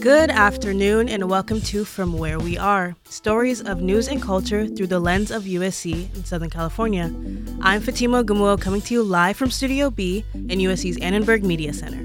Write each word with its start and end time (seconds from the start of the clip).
Good 0.00 0.30
afternoon 0.30 1.08
and 1.08 1.28
welcome 1.28 1.60
to 1.62 1.84
From 1.84 2.12
Where 2.16 2.38
We 2.38 2.56
Are 2.58 2.94
stories 3.04 3.60
of 3.60 3.82
news 3.82 4.06
and 4.06 4.22
culture 4.22 4.68
through 4.68 4.86
the 4.86 5.00
lens 5.00 5.32
of 5.32 5.42
USC 5.42 6.14
in 6.14 6.24
Southern 6.24 6.50
California. 6.50 7.12
I'm 7.60 7.80
Fatima 7.80 8.22
Gumuo 8.22 8.60
coming 8.60 8.80
to 8.82 8.94
you 8.94 9.02
live 9.02 9.36
from 9.36 9.50
Studio 9.50 9.90
B 9.90 10.24
in 10.34 10.60
USC's 10.60 10.98
Annenberg 10.98 11.42
Media 11.42 11.72
Center. 11.72 11.98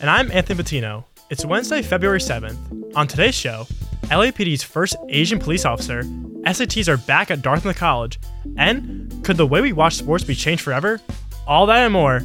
And 0.00 0.08
I'm 0.08 0.30
Anthony 0.30 0.62
Bettino. 0.62 1.04
It's 1.30 1.44
Wednesday, 1.44 1.82
February 1.82 2.20
7th. 2.20 2.96
On 2.96 3.08
today's 3.08 3.34
show, 3.34 3.66
LAPD's 4.04 4.62
first 4.62 4.94
Asian 5.08 5.40
police 5.40 5.64
officer, 5.64 6.02
SATs 6.42 6.86
are 6.86 6.98
back 6.98 7.32
at 7.32 7.42
Dartmouth 7.42 7.76
College, 7.76 8.20
and 8.56 9.24
could 9.24 9.36
the 9.36 9.46
way 9.46 9.60
we 9.60 9.72
watch 9.72 9.94
sports 9.94 10.22
be 10.22 10.36
changed 10.36 10.62
forever? 10.62 11.00
All 11.46 11.66
that 11.66 11.84
and 11.84 11.92
more 11.92 12.20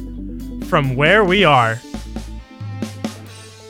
from 0.70 0.94
where 0.94 1.24
we 1.24 1.44
are. 1.44 1.80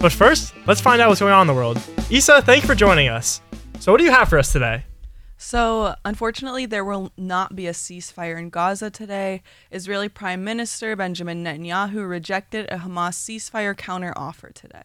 But 0.01 0.13
first, 0.13 0.55
let's 0.67 0.83
find 0.83 1.01
out 1.01 1.09
what's 1.09 1.21
going 1.21 1.33
on 1.33 1.43
in 1.43 1.47
the 1.47 1.55
world. 1.55 1.81
Issa, 2.11 2.43
thank 2.43 2.63
you 2.63 2.69
for 2.69 2.75
joining 2.75 3.09
us. 3.09 3.41
So, 3.81 3.91
what 3.91 3.99
do 3.99 4.05
you 4.05 4.11
have 4.13 4.29
for 4.29 4.39
us 4.39 4.53
today? 4.53 4.85
So, 5.39 5.95
unfortunately, 6.05 6.67
there 6.67 6.85
will 6.85 7.11
not 7.17 7.57
be 7.57 7.67
a 7.67 7.73
ceasefire 7.73 8.39
in 8.39 8.51
Gaza 8.51 8.91
today. 8.91 9.43
Israeli 9.71 10.11
Prime 10.11 10.45
Minister 10.45 10.95
Benjamin 10.95 11.43
Netanyahu 11.43 12.07
rejected 12.07 12.67
a 12.71 12.77
Hamas 12.77 13.15
ceasefire 13.15 13.75
counteroffer 13.75 14.53
today. 14.53 14.83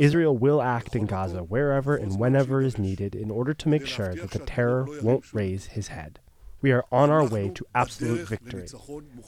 Israel 0.00 0.38
will 0.38 0.62
act 0.62 0.96
in 0.96 1.04
Gaza 1.04 1.40
wherever 1.42 1.96
and 1.96 2.18
whenever 2.18 2.62
is 2.62 2.78
needed 2.78 3.14
in 3.14 3.30
order 3.30 3.52
to 3.52 3.68
make 3.68 3.86
sure 3.86 4.14
that 4.14 4.30
the 4.30 4.38
terror 4.38 4.86
won't 5.02 5.34
raise 5.34 5.66
his 5.66 5.88
head. 5.88 6.18
We 6.62 6.70
are 6.70 6.84
on 6.92 7.10
our 7.10 7.26
way 7.26 7.50
to 7.50 7.66
absolute 7.74 8.28
victory. 8.28 8.66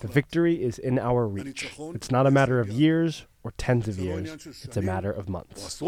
The 0.01 0.09
victory 0.09 0.63
is 0.63 0.79
in 0.79 0.99
our 0.99 1.27
reach. 1.27 1.69
It's 1.95 2.11
not 2.11 2.27
a 2.27 2.31
matter 2.31 2.61
of 2.61 2.71
years 2.71 3.27
or 3.43 3.53
tens 3.59 3.89
of 3.89 3.99
years, 3.99 4.47
it's 4.47 4.77
a 4.77 4.83
matter 4.83 5.11
of 5.11 5.29
months. 5.29 5.83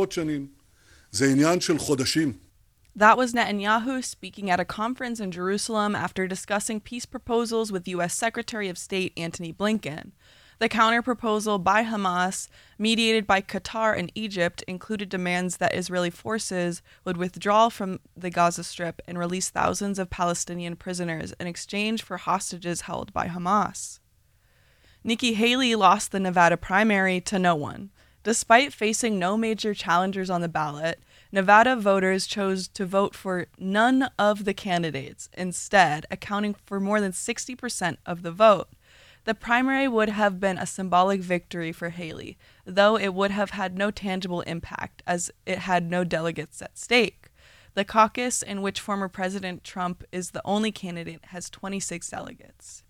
That 2.97 3.19
was 3.19 3.35
Netanyahu 3.35 4.03
speaking 4.03 4.51
at 4.51 4.59
a 4.59 4.65
conference 4.65 5.21
in 5.21 5.31
Jerusalem 5.31 5.95
after 5.95 6.27
discussing 6.27 6.81
peace 6.81 7.07
proposals 7.07 7.71
with 7.71 7.87
U.S. 7.89 8.15
Secretary 8.15 8.69
of 8.69 8.79
State 8.79 9.13
Antony 9.17 9.53
Blinken. 9.53 10.13
The 10.59 10.71
counterproposal 10.71 11.63
by 11.63 11.85
Hamas, 11.85 12.49
mediated 12.79 13.27
by 13.27 13.43
Qatar 13.43 13.99
and 13.99 14.11
Egypt, 14.15 14.65
included 14.67 15.11
demands 15.11 15.59
that 15.59 15.75
Israeli 15.75 16.09
forces 16.09 16.81
would 17.05 17.19
withdraw 17.19 17.69
from 17.69 18.01
the 18.17 18.31
Gaza 18.31 18.65
Strip 18.65 19.03
and 19.07 19.19
release 19.19 19.51
thousands 19.51 19.99
of 19.99 20.09
Palestinian 20.09 20.75
prisoners 20.77 21.35
in 21.39 21.47
exchange 21.47 22.03
for 22.03 22.17
hostages 22.17 22.83
held 22.83 23.13
by 23.13 23.29
Hamas. 23.29 23.99
Nikki 25.05 25.35
Haley 25.35 25.75
lost 25.75 26.11
the 26.11 26.21
Nevada 26.21 26.57
primary 26.57 27.21
to 27.21 27.39
no 27.39 27.55
one. 27.55 27.91
Despite 28.23 28.73
facing 28.73 29.19
no 29.19 29.37
major 29.37 29.75
challengers 29.75 30.31
on 30.31 30.41
the 30.41 30.49
ballot, 30.49 31.01
Nevada 31.31 31.77
voters 31.77 32.27
chose 32.27 32.67
to 32.69 32.87
vote 32.87 33.15
for 33.15 33.47
none 33.59 34.09
of 34.19 34.47
the 34.47 34.55
candidates, 34.55 35.29
instead, 35.35 36.07
accounting 36.11 36.57
for 36.65 36.81
more 36.81 37.01
than 37.01 37.13
60% 37.13 37.99
of 38.07 38.23
the 38.23 38.33
vote. 38.33 38.69
The 39.27 39.35
primary 39.35 39.89
would 39.89 40.09
have 40.09 40.39
been 40.39 40.57
a 40.57 40.67
symbolic 40.67 41.21
victory 41.21 41.73
for 41.73 41.91
Haley, 41.91 42.39
though 42.65 42.97
it 42.97 43.13
would 43.13 43.33
have 43.33 43.51
had 43.51 43.77
no 43.77 43.91
tangible 43.91 44.43
impact 44.43 45.03
as 45.05 45.33
it 45.45 45.59
had 45.59 45.91
no 45.91 46.05
delegates 46.05 46.63
at 46.63 46.79
stake. 46.79 47.31
The 47.75 47.85
caucus, 47.85 48.41
in 48.41 48.63
which 48.63 48.81
former 48.81 49.09
President 49.09 49.65
Trump 49.65 50.05
is 50.13 50.31
the 50.31 50.43
only 50.45 50.71
candidate, 50.71 51.25
has 51.27 51.51
26 51.51 52.09
delegates. 52.09 52.85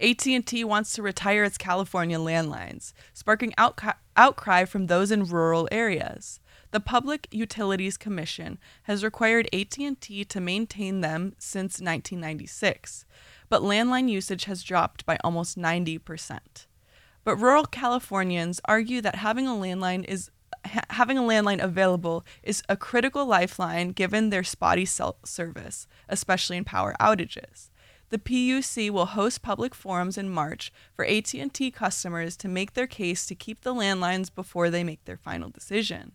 AT&T 0.00 0.62
wants 0.62 0.92
to 0.92 1.02
retire 1.02 1.42
its 1.42 1.58
California 1.58 2.18
landlines, 2.18 2.92
sparking 3.12 3.52
outcry 4.16 4.64
from 4.64 4.86
those 4.86 5.10
in 5.10 5.24
rural 5.24 5.68
areas. 5.72 6.38
The 6.70 6.78
Public 6.78 7.26
Utilities 7.32 7.96
Commission 7.96 8.58
has 8.84 9.02
required 9.02 9.48
AT&T 9.52 10.24
to 10.24 10.40
maintain 10.40 11.00
them 11.00 11.34
since 11.38 11.80
1996 11.80 13.04
but 13.54 13.62
landline 13.62 14.08
usage 14.08 14.46
has 14.46 14.64
dropped 14.64 15.06
by 15.06 15.16
almost 15.22 15.56
90%. 15.56 16.66
But 17.22 17.36
rural 17.36 17.66
Californians 17.66 18.60
argue 18.64 19.00
that 19.00 19.14
having 19.14 19.46
a 19.46 19.52
landline 19.52 20.04
is 20.06 20.32
ha- 20.66 20.80
having 20.90 21.16
a 21.16 21.22
landline 21.22 21.62
available 21.62 22.26
is 22.42 22.64
a 22.68 22.76
critical 22.76 23.24
lifeline 23.24 23.90
given 23.90 24.30
their 24.30 24.42
spotty 24.42 24.84
cell 24.84 25.18
service, 25.24 25.86
especially 26.08 26.56
in 26.56 26.64
power 26.64 26.96
outages. 27.00 27.70
The 28.08 28.18
PUC 28.18 28.90
will 28.90 29.06
host 29.06 29.40
public 29.40 29.72
forums 29.72 30.18
in 30.18 30.30
March 30.30 30.72
for 30.92 31.04
AT&T 31.04 31.70
customers 31.70 32.36
to 32.38 32.48
make 32.48 32.72
their 32.72 32.88
case 32.88 33.24
to 33.26 33.36
keep 33.36 33.60
the 33.60 33.72
landlines 33.72 34.34
before 34.34 34.68
they 34.68 34.82
make 34.82 35.04
their 35.04 35.16
final 35.16 35.48
decision. 35.48 36.10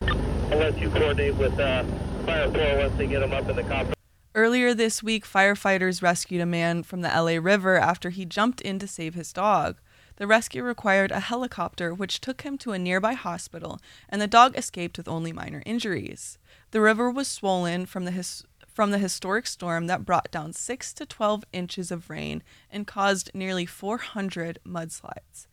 Unless 0.00 0.78
you 0.78 0.90
coordinate 0.90 1.34
with 1.34 1.58
uh, 1.58 1.82
Fire 2.24 2.48
4 2.52 2.78
once 2.78 2.96
they 2.98 3.08
get 3.08 3.18
them 3.18 3.32
up 3.32 3.48
in 3.48 3.56
the 3.56 3.64
conference. 3.64 3.94
Earlier 4.36 4.74
this 4.74 5.00
week, 5.00 5.24
firefighters 5.24 6.02
rescued 6.02 6.40
a 6.40 6.46
man 6.46 6.82
from 6.82 7.02
the 7.02 7.08
LA 7.08 7.38
River 7.40 7.76
after 7.76 8.10
he 8.10 8.24
jumped 8.24 8.60
in 8.60 8.80
to 8.80 8.88
save 8.88 9.14
his 9.14 9.32
dog. 9.32 9.78
The 10.16 10.26
rescue 10.26 10.64
required 10.64 11.12
a 11.12 11.20
helicopter, 11.20 11.94
which 11.94 12.20
took 12.20 12.40
him 12.42 12.58
to 12.58 12.72
a 12.72 12.78
nearby 12.78 13.12
hospital, 13.12 13.78
and 14.08 14.20
the 14.20 14.26
dog 14.26 14.58
escaped 14.58 14.98
with 14.98 15.06
only 15.06 15.32
minor 15.32 15.62
injuries. 15.64 16.36
The 16.72 16.80
river 16.80 17.12
was 17.12 17.28
swollen 17.28 17.86
from 17.86 18.06
the 18.06 18.10
his- 18.10 18.44
from 18.66 18.90
the 18.90 18.98
historic 18.98 19.46
storm 19.46 19.86
that 19.86 20.04
brought 20.04 20.32
down 20.32 20.52
6 20.52 20.92
to 20.94 21.06
12 21.06 21.44
inches 21.52 21.92
of 21.92 22.10
rain 22.10 22.42
and 22.72 22.88
caused 22.88 23.30
nearly 23.34 23.66
400 23.66 24.58
mudslides. 24.66 25.46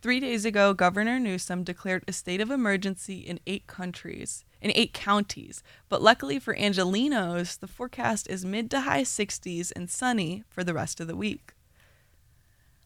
Three 0.00 0.20
days 0.20 0.44
ago, 0.44 0.74
Governor 0.74 1.18
Newsom 1.18 1.64
declared 1.64 2.04
a 2.06 2.12
state 2.12 2.40
of 2.40 2.50
emergency 2.50 3.18
in 3.18 3.40
eight 3.46 3.66
countries 3.66 4.44
in 4.60 4.72
eight 4.74 4.92
counties. 4.92 5.62
But 5.88 6.02
luckily 6.02 6.38
for 6.38 6.54
Angelenos, 6.54 7.58
the 7.58 7.66
forecast 7.66 8.28
is 8.28 8.44
mid 8.44 8.70
to 8.70 8.80
high 8.80 9.02
60s 9.02 9.72
and 9.74 9.90
sunny 9.90 10.44
for 10.48 10.64
the 10.64 10.74
rest 10.74 11.00
of 11.00 11.06
the 11.06 11.16
week. 11.16 11.54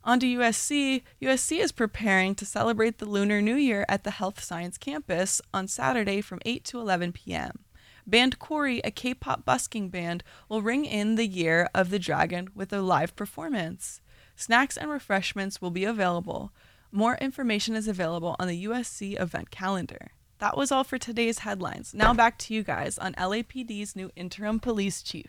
On 0.05 0.19
to 0.19 0.27
USC. 0.27 1.03
USC 1.21 1.61
is 1.61 1.71
preparing 1.71 2.35
to 2.35 2.45
celebrate 2.45 2.99
the 2.99 3.07
Lunar 3.07 3.41
New 3.41 3.55
Year 3.55 3.87
at 3.89 4.03
the 4.03 4.11
Health 4.11 4.43
Science 4.43 4.77
campus 4.77 5.41
on 5.55 5.69
Saturday 5.69 6.21
from 6.21 6.41
8 6.45 6.65
to 6.65 6.81
11 6.81 7.13
p.m. 7.13 7.61
Band 8.05 8.41
Corey, 8.41 8.81
a 8.83 8.91
K 8.91 9.15
pop 9.15 9.45
busking 9.45 9.91
band, 9.91 10.25
will 10.49 10.61
ring 10.61 10.85
in 10.85 11.15
the 11.15 11.27
year 11.27 11.71
of 11.73 11.91
the 11.91 12.01
dragon 12.01 12.49
with 12.53 12.73
a 12.73 12.83
live 12.83 13.15
performance. 13.15 14.01
Snacks 14.35 14.77
and 14.77 14.91
refreshments 14.91 15.63
will 15.63 15.71
be 15.71 15.85
available. 15.85 16.53
More 16.95 17.15
information 17.23 17.75
is 17.75 17.89
available 17.89 18.37
on 18.39 18.49
the 18.49 18.67
USC 18.67 19.19
event 19.19 19.51
calendar. 19.51 20.11
That 20.41 20.59
was 20.59 20.71
all 20.71 20.85
for 20.85 20.99
today's 20.99 21.39
headlines. 21.39 21.95
Now 21.95 22.13
back 22.13 22.37
to 22.41 22.53
you 22.53 22.63
guys 22.63 22.99
on 22.99 23.15
LAPD's 23.15 23.97
new 23.97 24.11
interim 24.15 24.61
police 24.61 25.03
chief. 25.03 25.29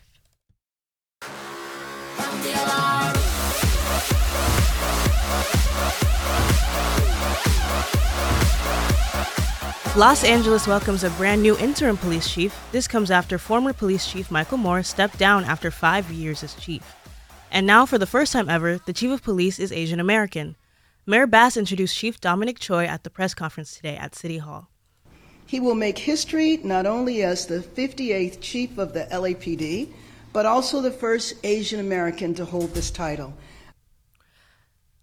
Los 9.96 10.22
Angeles 10.22 10.66
welcomes 10.66 11.02
a 11.02 11.08
brand 11.10 11.42
new 11.42 11.56
interim 11.56 11.96
police 11.96 12.30
chief. 12.30 12.54
This 12.72 12.86
comes 12.86 13.10
after 13.10 13.38
former 13.38 13.72
police 13.72 14.06
chief 14.06 14.30
Michael 14.30 14.58
Moore 14.58 14.82
stepped 14.82 15.16
down 15.16 15.44
after 15.44 15.70
five 15.70 16.10
years 16.10 16.42
as 16.42 16.54
chief. 16.56 16.94
And 17.50 17.66
now, 17.66 17.86
for 17.86 17.96
the 17.96 18.06
first 18.06 18.34
time 18.34 18.50
ever, 18.50 18.76
the 18.76 18.92
chief 18.92 19.12
of 19.12 19.22
police 19.22 19.58
is 19.58 19.72
Asian 19.72 20.00
American. 20.00 20.56
Mayor 21.06 21.26
Bass 21.26 21.58
introduced 21.58 21.94
Chief 21.94 22.18
Dominic 22.18 22.58
Choi 22.58 22.86
at 22.86 23.04
the 23.04 23.10
press 23.10 23.34
conference 23.34 23.76
today 23.76 23.94
at 23.94 24.14
City 24.14 24.38
Hall. 24.38 24.70
He 25.44 25.60
will 25.60 25.74
make 25.74 25.98
history 25.98 26.56
not 26.64 26.86
only 26.86 27.22
as 27.22 27.46
the 27.46 27.58
58th 27.58 28.40
chief 28.40 28.78
of 28.78 28.94
the 28.94 29.06
LAPD, 29.12 29.92
but 30.32 30.46
also 30.46 30.80
the 30.80 30.90
first 30.90 31.34
Asian 31.44 31.78
American 31.78 32.34
to 32.36 32.46
hold 32.46 32.72
this 32.72 32.90
title. 32.90 33.34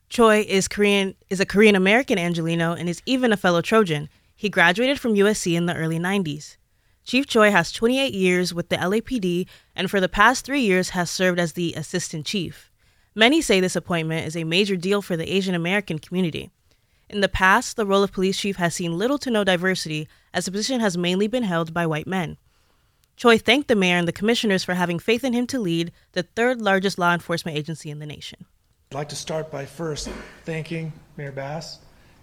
Choi 0.09 0.41
is 0.41 0.67
Korean 0.67 1.13
is 1.29 1.39
a 1.39 1.45
Korean 1.45 1.75
American 1.75 2.17
Angeleno 2.17 2.77
and 2.77 2.89
is 2.89 3.03
even 3.05 3.31
a 3.31 3.37
fellow 3.37 3.61
Trojan. 3.61 4.09
He 4.35 4.49
graduated 4.49 4.99
from 4.99 5.13
USC 5.13 5.55
in 5.55 5.67
the 5.67 5.75
early 5.75 5.99
90s. 5.99 6.57
Chief 7.03 7.27
Choi 7.27 7.51
has 7.51 7.71
28 7.71 8.11
years 8.11 8.55
with 8.55 8.69
the 8.69 8.77
LAPD 8.77 9.45
and 9.75 9.91
for 9.91 10.01
the 10.01 10.09
past 10.09 10.45
3 10.45 10.61
years 10.61 10.89
has 10.89 11.11
served 11.11 11.39
as 11.39 11.53
the 11.53 11.75
assistant 11.75 12.25
chief. 12.25 12.70
Many 13.13 13.41
say 13.41 13.59
this 13.59 13.75
appointment 13.75 14.25
is 14.25 14.37
a 14.37 14.45
major 14.45 14.77
deal 14.77 15.01
for 15.01 15.17
the 15.17 15.29
Asian 15.29 15.53
American 15.53 15.99
community. 15.99 16.49
In 17.09 17.19
the 17.19 17.27
past, 17.27 17.75
the 17.75 17.85
role 17.85 18.03
of 18.03 18.13
police 18.13 18.39
chief 18.39 18.55
has 18.55 18.73
seen 18.73 18.97
little 18.97 19.17
to 19.17 19.29
no 19.29 19.43
diversity, 19.43 20.07
as 20.33 20.45
the 20.45 20.51
position 20.51 20.79
has 20.79 20.97
mainly 20.97 21.27
been 21.27 21.43
held 21.43 21.73
by 21.73 21.85
white 21.85 22.07
men. 22.07 22.37
Choi 23.17 23.37
thanked 23.37 23.67
the 23.67 23.75
mayor 23.75 23.97
and 23.97 24.07
the 24.07 24.13
commissioners 24.13 24.63
for 24.63 24.75
having 24.75 24.97
faith 24.97 25.25
in 25.25 25.33
him 25.33 25.45
to 25.47 25.59
lead 25.59 25.91
the 26.13 26.23
third 26.23 26.61
largest 26.61 26.97
law 26.97 27.13
enforcement 27.13 27.57
agency 27.57 27.89
in 27.89 27.99
the 27.99 28.05
nation. 28.05 28.45
I'd 28.91 28.95
like 28.95 29.09
to 29.09 29.17
start 29.17 29.51
by 29.51 29.65
first 29.65 30.09
thanking 30.45 30.93
Mayor 31.17 31.33
Bass 31.33 31.79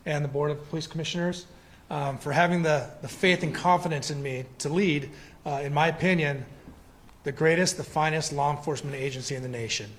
and 0.06 0.24
the 0.24 0.28
Board 0.28 0.50
of 0.50 0.70
Police 0.70 0.86
Commissioners 0.86 1.44
um, 1.90 2.16
for 2.16 2.32
having 2.32 2.62
the, 2.62 2.88
the 3.02 3.08
faith 3.08 3.42
and 3.42 3.54
confidence 3.54 4.10
in 4.10 4.22
me 4.22 4.46
to 4.60 4.70
lead, 4.70 5.10
uh, 5.44 5.60
in 5.62 5.74
my 5.74 5.88
opinion, 5.88 6.46
the 7.24 7.32
greatest, 7.32 7.76
the 7.76 7.84
finest 7.84 8.32
law 8.32 8.56
enforcement 8.56 8.96
agency 8.96 9.34
in 9.34 9.42
the 9.42 9.48
nation. 9.50 9.90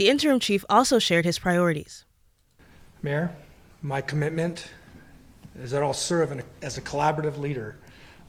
The 0.00 0.08
interim 0.08 0.40
chief 0.40 0.64
also 0.70 0.98
shared 0.98 1.26
his 1.26 1.38
priorities. 1.38 2.06
Mayor, 3.02 3.36
my 3.82 4.00
commitment 4.00 4.70
is 5.60 5.72
that 5.72 5.82
I'll 5.82 5.92
serve 5.92 6.32
a, 6.32 6.42
as 6.62 6.78
a 6.78 6.80
collaborative 6.80 7.36
leader 7.36 7.76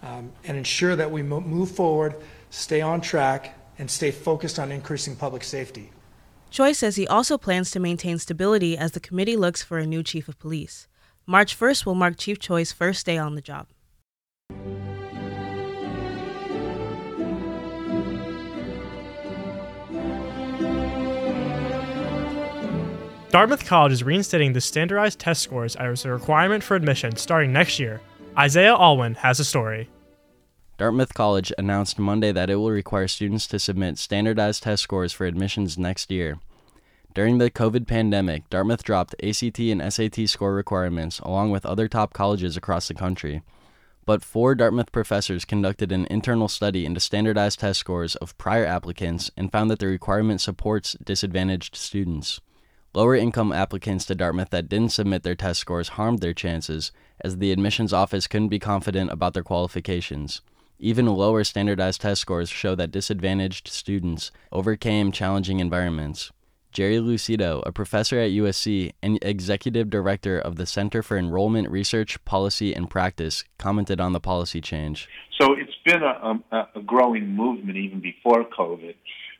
um, 0.04 0.34
and 0.44 0.58
ensure 0.58 0.98
that 0.98 1.10
we 1.10 1.24
move 1.24 1.72
forward, 1.72 2.16
stay 2.50 2.82
on 2.82 3.00
track, 3.00 3.58
and 3.80 3.90
stay 3.90 4.12
focused 4.12 4.60
on 4.60 4.70
increasing 4.70 5.16
public 5.16 5.46
safety. 5.46 5.92
Choi 6.50 6.74
says 6.74 6.98
he 6.98 7.08
also 7.08 7.38
plans 7.38 7.72
to 7.72 7.80
maintain 7.80 8.18
stability 8.18 8.78
as 8.78 8.92
the 8.92 9.00
committee 9.00 9.38
looks 9.38 9.64
for 9.64 9.78
a 9.78 9.88
new 9.88 10.04
chief 10.04 10.28
of 10.28 10.38
police. 10.40 10.90
March 11.26 11.58
1st 11.58 11.86
will 11.86 11.96
mark 11.96 12.18
Chief 12.18 12.38
Choi's 12.38 12.74
first 12.74 13.06
day 13.06 13.18
on 13.18 13.36
the 13.36 13.42
job. 13.42 13.68
Dartmouth 23.32 23.66
College 23.66 23.94
is 23.94 24.04
reinstating 24.04 24.52
the 24.52 24.60
standardized 24.60 25.18
test 25.18 25.42
scores 25.42 25.78
as 25.78 26.04
a 26.04 26.12
requirement 26.12 26.62
for 26.62 26.76
admission 26.76 27.16
starting 27.16 27.54
next 27.54 27.80
year. 27.80 28.02
Isaiah 28.38 28.76
Alwyn 28.76 29.16
has 29.16 29.40
a 29.40 29.46
story. 29.46 29.90
Dartmouth 30.78 31.14
College 31.14 31.54
announced 31.58 31.98
Monday 31.98 32.34
that 32.34 32.50
it 32.50 32.58
will 32.58 32.72
require 32.72 33.08
students 33.08 33.48
to 33.48 33.58
submit 33.58 33.98
standardized 33.98 34.64
test 34.64 34.84
scores 34.84 35.14
for 35.14 35.26
admissions 35.26 35.78
next 35.78 36.12
year. 36.12 36.40
During 37.14 37.38
the 37.38 37.50
COVID 37.50 37.88
pandemic, 37.88 38.50
Dartmouth 38.50 38.84
dropped 38.84 39.16
ACT 39.24 39.60
and 39.60 39.94
SAT 39.94 40.28
score 40.28 40.54
requirements 40.54 41.20
along 41.20 41.52
with 41.52 41.66
other 41.66 41.88
top 41.88 42.12
colleges 42.12 42.58
across 42.58 42.90
the 42.90 42.94
country. 42.94 43.44
But 44.06 44.26
four 44.26 44.56
Dartmouth 44.56 44.92
professors 44.92 45.46
conducted 45.46 45.94
an 45.94 46.06
internal 46.12 46.50
study 46.50 46.86
into 46.86 47.00
standardized 47.00 47.62
test 47.62 47.80
scores 47.80 48.18
of 48.18 48.38
prior 48.38 48.66
applicants 48.66 49.32
and 49.38 49.54
found 49.54 49.72
that 49.72 49.80
the 49.80 49.88
requirement 49.88 50.42
supports 50.42 50.98
disadvantaged 51.02 51.78
students. 51.78 52.42
Lower 52.94 53.16
income 53.16 53.54
applicants 53.54 54.04
to 54.06 54.16
Dartmouth 54.16 54.50
that 54.50 54.68
didn't 54.68 54.92
submit 54.92 55.24
their 55.24 55.36
test 55.36 55.62
scores 55.62 55.90
harmed 55.90 56.20
their 56.20 56.34
chances, 56.34 56.92
as 57.22 57.38
the 57.38 57.54
admissions 57.54 57.94
office 57.94 58.28
couldn't 58.28 58.50
be 58.50 58.60
confident 58.60 59.12
about 59.12 59.34
their 59.34 59.44
qualifications. 59.44 60.42
Even 60.78 61.06
lower 61.06 61.46
standardized 61.46 62.02
test 62.02 62.20
scores 62.20 62.50
show 62.50 62.76
that 62.76 62.92
disadvantaged 62.92 63.70
students 63.70 64.30
overcame 64.52 65.14
challenging 65.14 65.62
environments. 65.62 66.32
Jerry 66.74 66.98
Lucido, 66.98 67.62
a 67.66 67.72
professor 67.72 68.20
at 68.20 68.32
USC 68.32 68.92
and 69.02 69.20
executive 69.22 69.90
director 69.90 70.38
of 70.38 70.58
the 70.58 70.66
Center 70.66 71.02
for 71.02 71.18
Enrollment 71.18 71.70
Research, 71.70 72.24
Policy, 72.26 72.74
and 72.74 72.90
Practice, 72.90 73.46
commented 73.58 74.02
on 74.02 74.12
the 74.12 74.20
policy 74.20 74.60
change. 74.60 75.08
So 75.40 75.54
it's 75.54 75.76
been 75.86 76.04
a, 76.04 76.42
a, 76.52 76.68
a 76.76 76.82
growing 76.82 77.28
movement 77.28 77.78
even 77.78 78.02
before 78.02 78.44
COVID. 78.44 78.96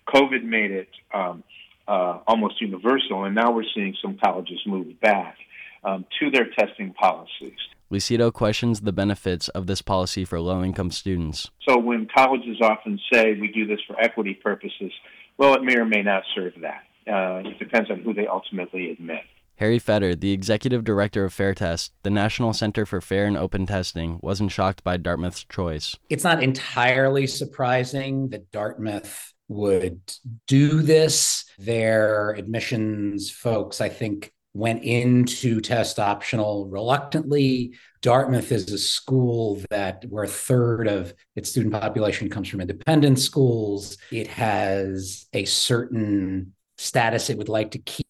COVID 0.08 0.44
made 0.44 0.72
it 0.72 0.90
um, 1.14 1.44
uh, 1.92 2.20
almost 2.26 2.62
universal, 2.62 3.26
and 3.26 3.36
now 3.36 3.52
we're 3.52 3.66
seeing 3.76 3.94
some 4.02 4.18
colleges 4.24 4.60
move 4.66 4.88
back 5.02 5.36
um, 5.84 6.06
to 6.20 6.32
their 6.32 6.48
testing 6.58 6.94
policies. 6.94 7.58
Lucido 7.92 8.32
questions 8.32 8.82
the 8.82 8.94
benefits 8.94 9.50
of 9.50 9.68
this 9.68 9.82
policy 9.82 10.24
for 10.24 10.40
low 10.40 10.64
income 10.64 10.90
students. 10.90 11.52
So, 11.68 11.78
when 11.78 12.08
colleges 12.16 12.58
often 12.62 12.98
say 13.12 13.34
we 13.34 13.50
do 13.50 13.68
this 13.68 13.80
for 13.86 14.00
equity 14.00 14.34
purposes, 14.34 14.94
well, 15.38 15.54
it 15.56 15.64
may 15.64 15.76
or 15.76 15.86
may 15.86 16.02
not 16.02 16.24
serve 16.34 16.54
that. 16.62 16.84
Uh, 17.12 17.50
it 17.50 17.60
depends 17.60 17.92
on 17.92 18.00
who 18.00 18.14
they 18.14 18.28
ultimately 18.28 18.92
admit. 18.92 19.24
Harry 19.56 19.78
Feder, 19.78 20.16
the 20.16 20.32
executive 20.32 20.84
director 20.86 21.26
of 21.26 21.36
FairTest, 21.36 21.92
the 22.04 22.10
National 22.10 22.54
Center 22.54 22.86
for 22.86 23.02
Fair 23.02 23.26
and 23.26 23.38
Open 23.38 23.66
Testing, 23.66 24.18
wasn't 24.22 24.52
shocked 24.52 24.84
by 24.84 24.96
Dartmouth's 24.96 25.44
choice. 25.44 25.98
It's 26.10 26.24
not 26.24 26.42
entirely 26.42 27.28
surprising 27.28 28.30
that 28.30 28.52
Dartmouth 28.52 29.34
would 29.52 30.00
do 30.48 30.82
this. 30.82 31.46
Their 31.60 32.32
admissions 32.32 33.30
folks, 33.30 33.82
I 33.82 33.90
think, 33.90 34.32
went 34.54 34.84
into 34.84 35.62
test 35.62 36.00
optional 36.00 36.68
reluctantly. 36.68 37.74
Dartmouth 38.02 38.52
is 38.52 38.72
a 38.72 38.78
school 38.78 39.62
that 39.70 40.04
where 40.10 40.24
a 40.24 40.28
third 40.28 40.88
of 40.88 41.14
its 41.36 41.50
student 41.50 41.74
population 41.74 42.30
comes 42.30 42.50
from 42.50 42.62
independent 42.62 43.20
schools. 43.20 43.98
It 44.12 44.28
has 44.28 45.28
a 45.34 45.46
certain 45.46 46.54
status 46.78 47.30
it 47.30 47.38
would 47.38 47.50
like 47.50 47.72
to 47.72 47.80
keep 47.80 48.08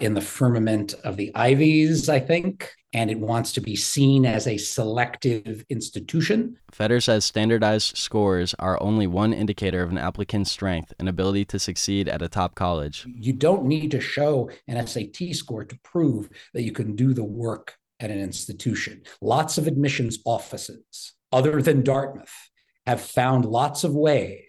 in 0.00 0.14
the 0.14 0.20
firmament 0.20 0.94
of 1.04 1.16
the 1.16 1.30
Ivies, 1.34 2.08
I 2.08 2.20
think, 2.20 2.72
and 2.94 3.10
it 3.10 3.18
wants 3.18 3.52
to 3.52 3.60
be 3.60 3.74
seen 3.74 4.24
as 4.24 4.46
a 4.46 4.56
selective 4.56 5.64
institution. 5.68 6.56
Feder 6.70 7.00
says 7.00 7.24
standardized 7.24 7.96
scores 7.96 8.54
are 8.60 8.80
only 8.80 9.06
one 9.06 9.32
indicator 9.32 9.82
of 9.82 9.90
an 9.90 9.98
applicant's 9.98 10.52
strength 10.52 10.94
and 10.98 11.08
ability 11.08 11.44
to 11.46 11.58
succeed 11.58 12.08
at 12.08 12.22
a 12.22 12.28
top 12.28 12.54
college. 12.54 13.04
You 13.06 13.32
don't 13.32 13.64
need 13.64 13.90
to 13.90 14.00
show 14.00 14.48
an 14.68 14.86
SAT 14.86 15.34
score 15.34 15.64
to 15.64 15.78
prove 15.82 16.30
that 16.54 16.62
you 16.62 16.72
can 16.72 16.94
do 16.94 17.12
the 17.12 17.24
work 17.24 17.76
at 17.98 18.10
an 18.10 18.20
institution. 18.20 19.02
Lots 19.20 19.58
of 19.58 19.66
admissions 19.66 20.18
offices, 20.24 21.12
other 21.32 21.60
than 21.60 21.82
Dartmouth, 21.82 22.50
have 22.86 23.00
found 23.00 23.44
lots 23.44 23.82
of 23.82 23.94
ways 23.94 24.44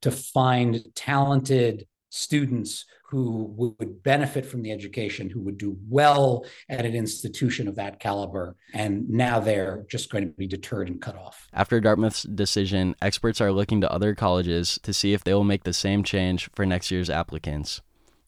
to 0.00 0.10
find 0.10 0.82
talented 0.94 1.86
students 2.08 2.86
who 3.10 3.52
would 3.56 4.02
benefit 4.04 4.46
from 4.46 4.62
the 4.62 4.70
education, 4.70 5.28
who 5.28 5.40
would 5.40 5.58
do 5.58 5.76
well 5.88 6.46
at 6.68 6.86
an 6.86 6.94
institution 6.94 7.66
of 7.66 7.74
that 7.74 7.98
caliber. 7.98 8.54
And 8.72 9.08
now 9.10 9.40
they're 9.40 9.84
just 9.88 10.10
going 10.10 10.24
to 10.24 10.30
be 10.30 10.46
deterred 10.46 10.88
and 10.88 11.02
cut 11.02 11.16
off. 11.16 11.48
After 11.52 11.80
Dartmouth's 11.80 12.22
decision, 12.22 12.94
experts 13.02 13.40
are 13.40 13.50
looking 13.50 13.80
to 13.80 13.92
other 13.92 14.14
colleges 14.14 14.78
to 14.84 14.92
see 14.92 15.12
if 15.12 15.24
they 15.24 15.34
will 15.34 15.42
make 15.42 15.64
the 15.64 15.72
same 15.72 16.04
change 16.04 16.48
for 16.54 16.64
next 16.64 16.92
year's 16.92 17.10
applicants. 17.10 17.80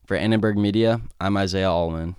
For 0.05 0.17
Annenberg 0.17 0.56
Media, 0.56 1.00
I'm 1.20 1.37
Isaiah 1.37 1.70
Allman. 1.70 2.17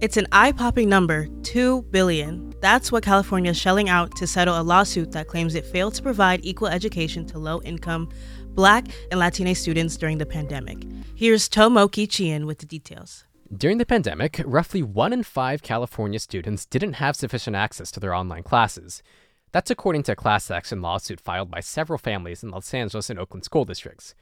It's 0.00 0.16
an 0.16 0.28
eye-popping 0.30 0.88
number, 0.88 1.26
2 1.42 1.82
billion. 1.90 2.54
That's 2.60 2.92
what 2.92 3.02
California 3.02 3.50
is 3.50 3.58
shelling 3.58 3.88
out 3.88 4.14
to 4.14 4.28
settle 4.28 4.60
a 4.60 4.62
lawsuit 4.62 5.10
that 5.10 5.26
claims 5.26 5.56
it 5.56 5.66
failed 5.66 5.94
to 5.94 6.02
provide 6.04 6.38
equal 6.44 6.68
education 6.68 7.26
to 7.26 7.38
low-income 7.38 8.08
Black 8.50 8.86
and 9.10 9.18
Latina 9.18 9.56
students 9.56 9.96
during 9.96 10.18
the 10.18 10.24
pandemic. 10.24 10.84
Here's 11.16 11.48
Tomoki 11.48 12.08
Chien 12.08 12.46
with 12.46 12.58
the 12.58 12.66
details. 12.66 13.24
During 13.52 13.78
the 13.78 13.86
pandemic, 13.86 14.40
roughly 14.46 14.84
one 14.84 15.12
in 15.12 15.24
five 15.24 15.62
California 15.62 16.20
students 16.20 16.64
didn't 16.64 16.92
have 16.92 17.16
sufficient 17.16 17.56
access 17.56 17.90
to 17.90 17.98
their 17.98 18.14
online 18.14 18.44
classes. 18.44 19.02
That's 19.50 19.72
according 19.72 20.04
to 20.04 20.12
a 20.12 20.16
class 20.16 20.48
action 20.48 20.80
lawsuit 20.80 21.20
filed 21.20 21.50
by 21.50 21.58
several 21.58 21.98
families 21.98 22.44
in 22.44 22.52
Los 22.52 22.72
Angeles 22.72 23.10
and 23.10 23.18
Oakland 23.18 23.44
school 23.44 23.64
districts. 23.64 24.14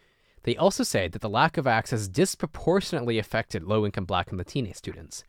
They 0.44 0.56
also 0.56 0.84
say 0.84 1.08
that 1.08 1.20
the 1.20 1.28
lack 1.28 1.58
of 1.58 1.66
access 1.66 2.08
disproportionately 2.08 3.18
affected 3.18 3.62
low 3.62 3.84
income 3.84 4.06
Black 4.06 4.30
and 4.30 4.38
Latina 4.38 4.72
students. 4.72 5.22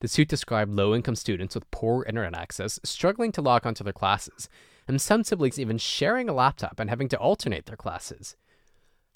The 0.00 0.08
suit 0.08 0.28
described 0.28 0.74
low 0.74 0.94
income 0.94 1.14
students 1.14 1.54
with 1.54 1.70
poor 1.70 2.04
internet 2.08 2.34
access 2.34 2.80
struggling 2.82 3.32
to 3.32 3.42
log 3.42 3.66
onto 3.66 3.84
their 3.84 3.92
classes, 3.92 4.48
and 4.88 5.00
some 5.00 5.22
siblings 5.24 5.58
even 5.58 5.76
sharing 5.76 6.28
a 6.28 6.32
laptop 6.32 6.80
and 6.80 6.88
having 6.88 7.08
to 7.10 7.18
alternate 7.18 7.66
their 7.66 7.76
classes. 7.76 8.34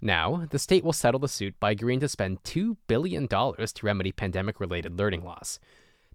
Now, 0.02 0.46
the 0.50 0.58
state 0.58 0.84
will 0.84 0.92
settle 0.92 1.20
the 1.20 1.28
suit 1.28 1.58
by 1.58 1.70
agreeing 1.70 2.00
to 2.00 2.08
spend 2.08 2.42
$2 2.42 2.76
billion 2.86 3.26
to 3.28 3.72
remedy 3.82 4.12
pandemic 4.12 4.60
related 4.60 4.98
learning 4.98 5.24
loss. 5.24 5.58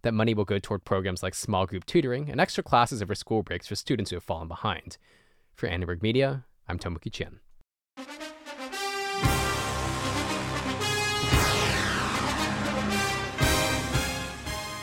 That 0.04 0.14
money 0.14 0.36
will 0.36 0.46
go 0.46 0.60
toward 0.60 0.86
programs 0.86 1.24
like 1.24 1.34
small 1.34 1.66
group 1.66 1.86
tutoring 1.86 2.30
and 2.30 2.40
extra 2.40 2.64
classes 2.64 3.02
over 3.02 3.16
school 3.16 3.42
breaks 3.42 3.68
for 3.68 3.76
students 3.76 4.12
who 4.12 4.18
have 4.18 4.24
fallen 4.24 4.48
behind. 4.48 4.98
For 5.56 5.68
Annenberg 5.68 6.04
Media, 6.04 6.46
I'm 6.68 6.78
Tomoki 6.78 7.12
Chien. 7.12 7.40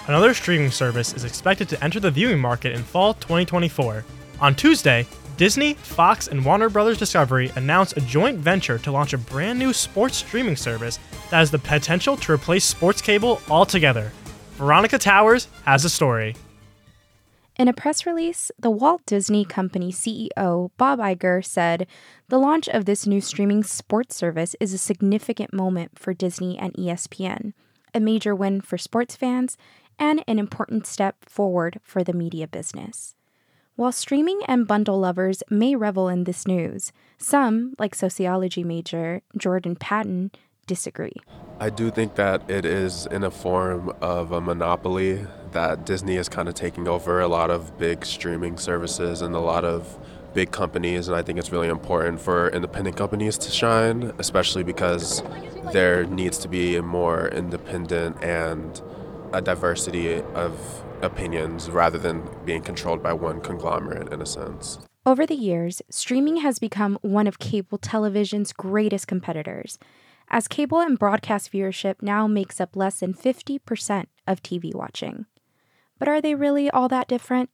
Another 0.08 0.34
streaming 0.34 0.70
service 0.70 1.14
is 1.14 1.24
expected 1.24 1.68
to 1.68 1.82
enter 1.82 1.98
the 1.98 2.12
viewing 2.12 2.38
market 2.38 2.72
in 2.72 2.84
fall 2.84 3.14
2024. 3.14 4.04
On 4.40 4.54
Tuesday, 4.54 5.04
Disney, 5.36 5.74
Fox, 5.74 6.28
and 6.28 6.44
Warner 6.44 6.68
Bros. 6.68 6.96
Discovery 6.96 7.50
announced 7.56 7.96
a 7.96 8.00
joint 8.00 8.38
venture 8.38 8.78
to 8.78 8.92
launch 8.92 9.12
a 9.12 9.18
brand 9.18 9.58
new 9.58 9.72
sports 9.72 10.16
streaming 10.18 10.54
service 10.54 11.00
that 11.30 11.38
has 11.38 11.50
the 11.50 11.58
potential 11.58 12.16
to 12.18 12.32
replace 12.32 12.64
sports 12.64 13.02
cable 13.02 13.42
altogether. 13.50 14.12
Veronica 14.52 14.96
Towers 14.96 15.48
has 15.64 15.84
a 15.84 15.90
story. 15.90 16.36
In 17.58 17.66
a 17.66 17.72
press 17.72 18.06
release, 18.06 18.52
the 18.58 18.70
Walt 18.70 19.04
Disney 19.06 19.44
Company 19.44 19.90
CEO, 19.90 20.70
Bob 20.76 21.00
Iger, 21.00 21.44
said 21.44 21.86
the 22.28 22.38
launch 22.38 22.68
of 22.68 22.84
this 22.84 23.06
new 23.06 23.20
streaming 23.20 23.64
sports 23.64 24.14
service 24.14 24.54
is 24.60 24.72
a 24.72 24.78
significant 24.78 25.52
moment 25.52 25.98
for 25.98 26.14
Disney 26.14 26.56
and 26.58 26.72
ESPN, 26.74 27.54
a 27.94 28.00
major 28.00 28.34
win 28.34 28.60
for 28.60 28.78
sports 28.78 29.16
fans, 29.16 29.56
and 29.98 30.22
an 30.26 30.38
important 30.38 30.86
step 30.86 31.16
forward 31.28 31.80
for 31.82 32.04
the 32.04 32.12
media 32.12 32.46
business. 32.46 33.14
While 33.76 33.92
streaming 33.92 34.40
and 34.48 34.66
bundle 34.66 34.98
lovers 34.98 35.42
may 35.50 35.74
revel 35.74 36.08
in 36.08 36.24
this 36.24 36.46
news, 36.46 36.92
some, 37.18 37.74
like 37.78 37.94
sociology 37.94 38.64
major 38.64 39.20
Jordan 39.36 39.76
Patton, 39.76 40.30
disagree. 40.66 41.14
I 41.60 41.70
do 41.70 41.90
think 41.90 42.16
that 42.16 42.50
it 42.50 42.64
is 42.64 43.06
in 43.06 43.22
a 43.22 43.30
form 43.30 43.92
of 44.00 44.32
a 44.32 44.40
monopoly 44.40 45.26
that 45.52 45.86
Disney 45.86 46.16
is 46.16 46.28
kind 46.28 46.48
of 46.48 46.54
taking 46.54 46.88
over 46.88 47.20
a 47.20 47.28
lot 47.28 47.50
of 47.50 47.78
big 47.78 48.04
streaming 48.04 48.58
services 48.58 49.22
and 49.22 49.34
a 49.34 49.40
lot 49.40 49.64
of 49.64 49.98
big 50.34 50.50
companies. 50.50 51.08
And 51.08 51.16
I 51.16 51.22
think 51.22 51.38
it's 51.38 51.50
really 51.50 51.68
important 51.68 52.20
for 52.20 52.48
independent 52.50 52.96
companies 52.96 53.38
to 53.38 53.50
shine, 53.50 54.12
especially 54.18 54.64
because 54.64 55.22
there 55.72 56.04
needs 56.04 56.36
to 56.38 56.48
be 56.48 56.76
a 56.76 56.82
more 56.82 57.28
independent 57.28 58.22
and 58.22 58.82
a 59.32 59.42
diversity 59.42 60.22
of 60.34 60.84
opinions 61.02 61.70
rather 61.70 61.98
than 61.98 62.28
being 62.44 62.62
controlled 62.62 63.02
by 63.02 63.12
one 63.12 63.40
conglomerate 63.40 64.12
in 64.12 64.22
a 64.22 64.26
sense. 64.26 64.78
Over 65.04 65.24
the 65.24 65.36
years, 65.36 65.82
streaming 65.88 66.38
has 66.38 66.58
become 66.58 66.98
one 67.02 67.26
of 67.26 67.38
cable 67.38 67.78
television's 67.78 68.52
greatest 68.52 69.06
competitors, 69.06 69.78
as 70.28 70.48
cable 70.48 70.80
and 70.80 70.98
broadcast 70.98 71.52
viewership 71.52 72.02
now 72.02 72.26
makes 72.26 72.60
up 72.60 72.74
less 72.74 73.00
than 73.00 73.14
50% 73.14 74.06
of 74.26 74.42
TV 74.42 74.74
watching. 74.74 75.26
But 75.98 76.08
are 76.08 76.20
they 76.20 76.34
really 76.34 76.68
all 76.68 76.88
that 76.88 77.06
different? 77.06 77.50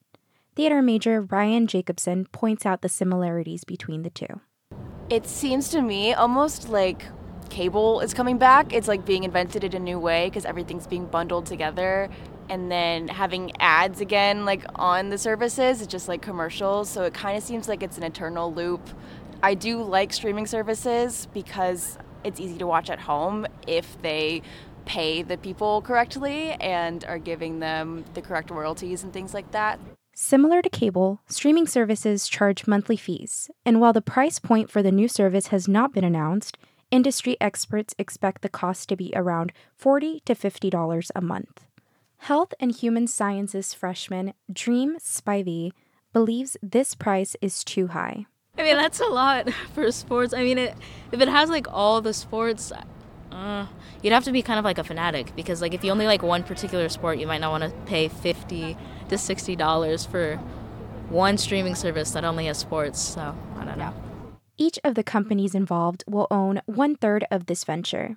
Theater 0.56 0.82
major 0.82 1.22
Ryan 1.22 1.66
Jacobson 1.66 2.26
points 2.32 2.64
out 2.64 2.82
the 2.82 2.88
similarities 2.88 3.64
between 3.64 4.02
the 4.02 4.10
two. 4.10 4.40
It 5.10 5.26
seems 5.26 5.68
to 5.70 5.82
me 5.82 6.14
almost 6.14 6.70
like 6.70 7.04
cable 7.52 8.00
is 8.00 8.14
coming 8.14 8.38
back. 8.38 8.72
It's 8.72 8.88
like 8.88 9.04
being 9.04 9.24
invented 9.24 9.62
in 9.62 9.74
a 9.74 9.78
new 9.78 9.98
way 9.98 10.28
because 10.28 10.46
everything's 10.46 10.86
being 10.86 11.04
bundled 11.04 11.44
together. 11.44 12.08
And 12.48 12.72
then 12.72 13.08
having 13.08 13.52
ads 13.60 14.00
again 14.00 14.46
like 14.46 14.64
on 14.76 15.10
the 15.10 15.18
services 15.18 15.80
it's 15.80 15.90
just 15.90 16.08
like 16.08 16.22
commercials 16.22 16.88
so 16.88 17.04
it 17.04 17.14
kind 17.14 17.36
of 17.36 17.42
seems 17.42 17.68
like 17.68 17.82
it's 17.82 17.98
an 17.98 18.04
eternal 18.04 18.52
loop. 18.52 18.88
I 19.42 19.54
do 19.54 19.82
like 19.82 20.12
streaming 20.14 20.46
services 20.46 21.28
because 21.34 21.98
it's 22.24 22.40
easy 22.40 22.56
to 22.58 22.66
watch 22.66 22.88
at 22.88 23.00
home 23.00 23.46
if 23.66 24.00
they 24.00 24.42
pay 24.86 25.22
the 25.22 25.36
people 25.36 25.82
correctly 25.82 26.52
and 26.52 27.04
are 27.04 27.18
giving 27.18 27.60
them 27.60 28.04
the 28.14 28.22
correct 28.22 28.50
royalties 28.50 29.04
and 29.04 29.12
things 29.12 29.34
like 29.34 29.50
that. 29.52 29.78
Similar 30.14 30.62
to 30.62 30.70
cable, 30.70 31.20
streaming 31.28 31.66
services 31.66 32.28
charge 32.28 32.66
monthly 32.66 32.96
fees, 32.96 33.50
and 33.64 33.80
while 33.80 33.92
the 33.92 34.02
price 34.02 34.38
point 34.38 34.70
for 34.70 34.82
the 34.82 34.92
new 34.92 35.08
service 35.08 35.48
has 35.48 35.66
not 35.66 35.92
been 35.92 36.04
announced, 36.04 36.58
industry 36.92 37.36
experts 37.40 37.94
expect 37.98 38.42
the 38.42 38.48
cost 38.48 38.88
to 38.90 38.96
be 38.96 39.12
around 39.16 39.52
40 39.76 40.20
to 40.26 40.34
$50 40.34 41.10
a 41.16 41.20
month. 41.20 41.64
Health 42.18 42.54
and 42.60 42.70
Human 42.70 43.08
Sciences 43.08 43.74
freshman 43.74 44.34
Dream 44.52 44.98
Spivey 44.98 45.72
believes 46.12 46.56
this 46.62 46.94
price 46.94 47.34
is 47.40 47.64
too 47.64 47.88
high. 47.88 48.26
I 48.56 48.62
mean, 48.62 48.76
that's 48.76 49.00
a 49.00 49.06
lot 49.06 49.50
for 49.74 49.90
sports. 49.90 50.34
I 50.34 50.44
mean, 50.44 50.58
it, 50.58 50.76
if 51.10 51.20
it 51.20 51.28
has 51.28 51.48
like 51.48 51.66
all 51.72 52.00
the 52.00 52.12
sports, 52.12 52.70
uh, 53.32 53.66
you'd 54.02 54.12
have 54.12 54.24
to 54.24 54.32
be 54.32 54.42
kind 54.42 54.58
of 54.58 54.64
like 54.64 54.78
a 54.78 54.84
fanatic 54.84 55.34
because 55.34 55.62
like 55.62 55.72
if 55.72 55.82
you 55.82 55.90
only 55.90 56.06
like 56.06 56.22
one 56.22 56.44
particular 56.44 56.88
sport, 56.90 57.18
you 57.18 57.26
might 57.26 57.40
not 57.40 57.50
want 57.50 57.64
to 57.64 57.70
pay 57.86 58.08
fifty 58.08 58.76
to 59.08 59.16
sixty 59.16 59.56
dollars 59.56 60.04
for 60.04 60.36
one 61.08 61.38
streaming 61.38 61.74
service 61.74 62.10
that 62.12 62.24
only 62.24 62.46
has 62.46 62.58
sports. 62.58 63.00
So 63.00 63.34
I 63.58 63.64
don't 63.64 63.78
know. 63.78 63.94
Each 64.62 64.78
of 64.84 64.94
the 64.94 65.02
companies 65.02 65.56
involved 65.56 66.04
will 66.06 66.28
own 66.30 66.62
one 66.66 66.94
third 66.94 67.26
of 67.32 67.46
this 67.46 67.64
venture. 67.64 68.14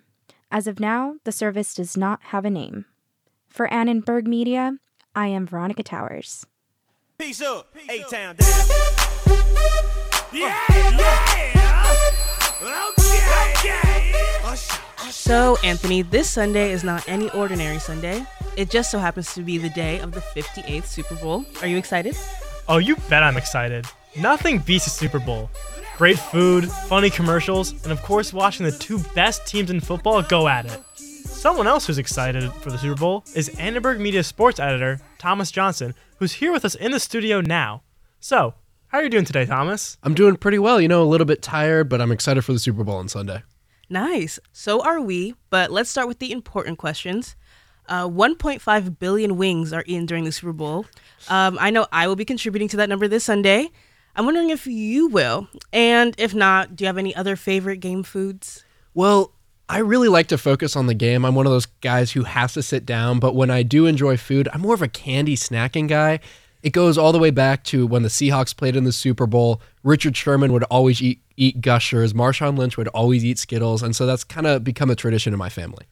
As 0.52 0.68
of 0.68 0.80
now, 0.80 1.16
the 1.24 1.32
service 1.32 1.74
does 1.74 1.98
not 1.98 2.20
have 2.26 2.46
a 2.46 2.52
name. 2.52 2.86
For 3.48 3.66
Annenberg 3.74 4.28
Media, 4.28 4.78
I 5.16 5.26
am 5.30 5.48
Veronica 5.48 5.82
Towers. 5.82 6.46
Peace 7.18 7.42
up, 7.42 7.76
A 7.90 7.98
Town 8.12 8.36
down. 8.36 8.68
Yeah, 10.32 10.56
yeah. 10.70 11.96
Okay, 12.62 13.22
okay. 13.64 14.62
So, 15.10 15.58
Anthony, 15.64 16.04
this 16.04 16.30
Sunday 16.30 16.72
is 16.72 16.84
not 16.84 17.10
any 17.10 17.32
ordinary 17.32 17.80
Sunday. 17.80 18.24
It 18.56 18.70
just 18.70 18.92
so 18.92 19.00
happens 19.00 19.34
to 19.34 19.42
be 19.42 19.58
the 19.58 19.72
day 19.72 19.98
of 19.98 20.12
the 20.12 20.20
58th 20.20 20.86
Super 20.86 21.16
Bowl. 21.16 21.44
Are 21.64 21.68
you 21.68 21.78
excited? 21.78 22.16
Oh, 22.70 22.78
you 22.78 22.98
bet 23.10 23.24
I'm 23.24 23.36
excited. 23.36 23.88
Nothing 24.18 24.60
beats 24.60 24.88
a 24.88 24.90
Super 24.90 25.20
Bowl. 25.20 25.50
Great 25.98 26.18
food, 26.18 26.72
funny 26.72 27.10
commercials, 27.10 27.72
and 27.84 27.92
of 27.92 28.02
course, 28.02 28.32
watching 28.32 28.66
the 28.66 28.72
two 28.72 29.00
best 29.14 29.46
teams 29.46 29.70
in 29.70 29.82
football 29.82 30.22
go 30.22 30.48
at 30.48 30.66
it. 30.66 30.82
Someone 30.98 31.68
else 31.68 31.86
who's 31.86 31.98
excited 31.98 32.50
for 32.54 32.72
the 32.72 32.78
Super 32.78 32.96
Bowl 32.96 33.26
is 33.36 33.50
Annenberg 33.60 34.00
Media 34.00 34.24
sports 34.24 34.60
editor 34.60 35.02
Thomas 35.18 35.52
Johnson, 35.52 35.94
who's 36.18 36.32
here 36.32 36.54
with 36.54 36.64
us 36.64 36.76
in 36.76 36.92
the 36.92 37.00
studio 37.00 37.42
now. 37.42 37.84
So, 38.22 38.54
how 38.88 39.00
are 39.00 39.04
you 39.04 39.10
doing 39.10 39.26
today, 39.26 39.46
Thomas? 39.46 39.98
I'm 40.02 40.14
doing 40.14 40.38
pretty 40.38 40.60
well. 40.60 40.80
You 40.80 40.88
know, 40.88 41.04
a 41.04 41.06
little 41.06 41.26
bit 41.26 41.42
tired, 41.42 41.90
but 41.90 42.00
I'm 42.00 42.12
excited 42.14 42.44
for 42.44 42.54
the 42.54 42.60
Super 42.60 42.86
Bowl 42.86 42.96
on 42.96 43.10
Sunday. 43.10 43.44
Nice. 43.90 44.40
So 44.54 44.82
are 44.82 45.02
we, 45.02 45.36
but 45.50 45.72
let's 45.72 45.90
start 45.90 46.08
with 46.08 46.20
the 46.20 46.32
important 46.32 46.78
questions. 46.78 47.36
Uh, 47.88 48.08
1.5 48.08 48.98
billion 48.98 49.38
wings 49.38 49.74
are 49.74 49.84
eaten 49.86 50.06
during 50.06 50.24
the 50.24 50.32
Super 50.32 50.54
Bowl. 50.54 50.86
Um, 51.28 51.58
I 51.60 51.70
know 51.70 51.86
I 51.92 52.08
will 52.08 52.16
be 52.16 52.26
contributing 52.26 52.70
to 52.70 52.78
that 52.78 52.90
number 52.90 53.08
this 53.08 53.26
Sunday. 53.26 53.70
I'm 54.16 54.26
wondering 54.26 54.50
if 54.50 54.66
you 54.66 55.08
will. 55.08 55.48
And 55.74 56.16
if 56.18 56.34
not, 56.34 56.76
do 56.76 56.84
you 56.84 56.88
have 56.88 56.98
any 56.98 57.16
other 57.16 57.36
favorite 57.36 57.78
game 57.78 58.04
foods? 58.04 58.64
Well, 58.94 59.32
I 59.68 59.80
really 59.80 60.08
like 60.08 60.28
to 60.28 60.38
focus 60.38 60.76
on 60.76 60.88
the 60.88 60.94
game. 60.94 61.26
I'm 61.26 61.36
one 61.36 61.46
of 61.46 61.52
those 61.52 61.66
guys 61.66 62.12
who 62.12 62.24
has 62.24 62.54
to 62.54 62.62
sit 62.62 62.86
down, 62.86 63.20
but 63.20 63.36
when 63.36 63.50
I 63.50 63.64
do 63.64 63.88
enjoy 63.88 64.16
food, 64.16 64.48
I'm 64.54 64.62
more 64.62 64.76
of 64.76 64.82
a 64.82 64.88
candy 64.88 65.36
snacking 65.36 65.88
guy. 65.88 66.20
It 66.62 66.72
goes 66.72 66.98
all 66.98 67.12
the 67.12 67.20
way 67.20 67.30
back 67.30 67.64
to 67.66 67.86
when 67.86 68.04
the 68.04 68.10
Seahawks 68.10 68.56
played 68.56 68.76
in 68.76 68.86
the 68.86 68.92
Super 68.92 69.28
Bowl. 69.28 69.62
Richard 69.84 70.16
Sherman 70.16 70.54
would 70.54 70.64
always 70.64 71.02
eat, 71.02 71.20
eat 71.36 71.62
Gushers. 71.62 72.14
Marshawn 72.14 72.58
Lynch 72.58 72.78
would 72.78 72.88
always 72.90 73.26
eat 73.26 73.38
Skittles. 73.38 73.84
And 73.84 73.96
so 73.96 74.06
that's 74.06 74.24
kind 74.24 74.48
of 74.48 74.64
become 74.64 74.90
a 74.90 74.96
tradition 74.96 75.34
in 75.34 75.40
my 75.40 75.50
family. 75.50 75.86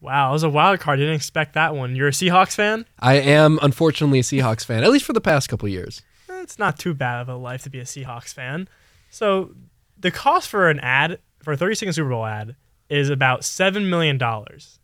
Wow, 0.00 0.30
it 0.30 0.32
was 0.32 0.42
a 0.44 0.48
wild 0.48 0.80
card. 0.80 0.98
Didn't 0.98 1.14
expect 1.14 1.54
that 1.54 1.74
one. 1.74 1.96
You're 1.96 2.08
a 2.08 2.12
Seahawks 2.12 2.54
fan? 2.54 2.86
I 3.00 3.14
am, 3.14 3.58
unfortunately, 3.62 4.20
a 4.20 4.22
Seahawks 4.22 4.64
fan, 4.64 4.84
at 4.84 4.90
least 4.90 5.04
for 5.04 5.12
the 5.12 5.20
past 5.20 5.48
couple 5.48 5.68
years. 5.68 6.02
It's 6.42 6.58
not 6.58 6.78
too 6.78 6.94
bad 6.94 7.20
of 7.20 7.28
a 7.28 7.36
life 7.36 7.62
to 7.64 7.70
be 7.70 7.78
a 7.78 7.84
Seahawks 7.84 8.32
fan. 8.32 8.68
So, 9.10 9.54
the 9.98 10.10
cost 10.10 10.48
for 10.48 10.68
an 10.70 10.78
ad, 10.80 11.18
for 11.42 11.52
a 11.52 11.56
30 11.56 11.74
second 11.74 11.92
Super 11.94 12.10
Bowl 12.10 12.24
ad, 12.24 12.56
is 12.88 13.10
about 13.10 13.42
$7 13.42 13.88
million. 13.88 14.20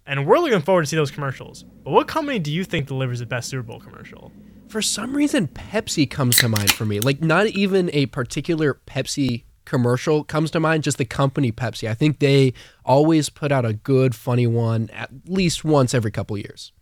And 0.06 0.26
we're 0.26 0.38
looking 0.38 0.61
forward 0.61 0.82
to 0.82 0.87
see 0.87 0.96
those 0.96 1.11
commercials. 1.11 1.62
But 1.62 1.92
what 1.92 2.08
company 2.08 2.38
do 2.38 2.52
you 2.52 2.64
think 2.64 2.87
delivers 2.87 3.20
the 3.20 3.26
best 3.26 3.49
Super 3.49 3.62
Bowl 3.62 3.80
commercial? 3.80 4.32
For 4.68 4.82
some 4.82 5.16
reason, 5.16 5.49
Pepsi 5.49 6.08
comes 6.11 6.37
to 6.38 6.49
mind 6.49 6.73
for 6.73 6.84
me. 6.84 7.00
Like, 7.00 7.20
not 7.20 7.46
even 7.46 7.90
a 7.92 8.06
particular 8.06 8.80
Pepsi 8.87 9.44
commercial 9.64 10.25
comes 10.25 10.50
to 10.50 10.61
mind, 10.61 10.82
just 10.82 10.99
the 10.99 11.04
company 11.04 11.52
Pepsi. 11.52 11.88
I 11.88 11.94
think 11.94 12.18
they 12.18 12.52
always 12.84 13.28
put 13.30 13.52
out 13.52 13.64
a 13.64 13.73
good, 13.73 14.14
funny 14.14 14.46
one 14.46 14.90
at 14.90 15.11
least 15.26 15.64
once 15.64 15.94
every 15.94 16.11
couple 16.11 16.37
years. 16.37 16.73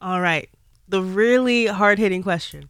All 0.00 0.20
right. 0.20 0.48
The 0.88 1.02
really 1.02 1.66
hard 1.66 1.98
hitting 1.98 2.22
question 2.22 2.68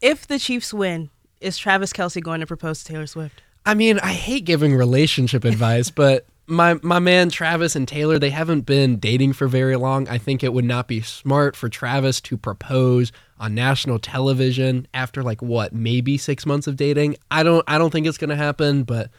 If 0.00 0.26
the 0.26 0.38
Chiefs 0.38 0.74
win, 0.74 1.10
is 1.40 1.58
Travis 1.58 1.92
Kelce 1.92 2.22
going 2.22 2.40
to 2.40 2.46
propose 2.46 2.82
to 2.82 2.92
Taylor 2.92 3.06
Swift? 3.06 3.42
I 3.64 3.74
mean, 3.74 3.98
I 3.98 4.12
hate 4.12 4.44
giving 4.44 4.74
relationship 4.74 5.44
advice, 5.44 5.90
but 5.94 6.26
my 6.46 6.74
my 6.82 6.98
man 6.98 7.30
Travis 7.30 7.74
and 7.74 7.88
Taylor, 7.88 8.18
they 8.18 8.30
haven't 8.30 8.62
been 8.62 8.98
dating 8.98 9.32
for 9.32 9.48
very 9.48 9.76
long. 9.76 10.08
I 10.08 10.18
think 10.18 10.44
it 10.44 10.52
would 10.52 10.64
not 10.64 10.86
be 10.86 11.00
smart 11.00 11.56
for 11.56 11.68
Travis 11.68 12.20
to 12.22 12.36
propose 12.36 13.10
on 13.38 13.54
national 13.54 13.98
television 13.98 14.86
after 14.94 15.22
like 15.22 15.42
what, 15.42 15.72
maybe 15.72 16.16
6 16.16 16.46
months 16.46 16.66
of 16.66 16.76
dating. 16.76 17.16
I 17.30 17.42
don't 17.42 17.64
I 17.66 17.78
don't 17.78 17.90
think 17.90 18.06
it's 18.06 18.18
going 18.18 18.30
to 18.30 18.36
happen, 18.36 18.84
but 18.84 19.10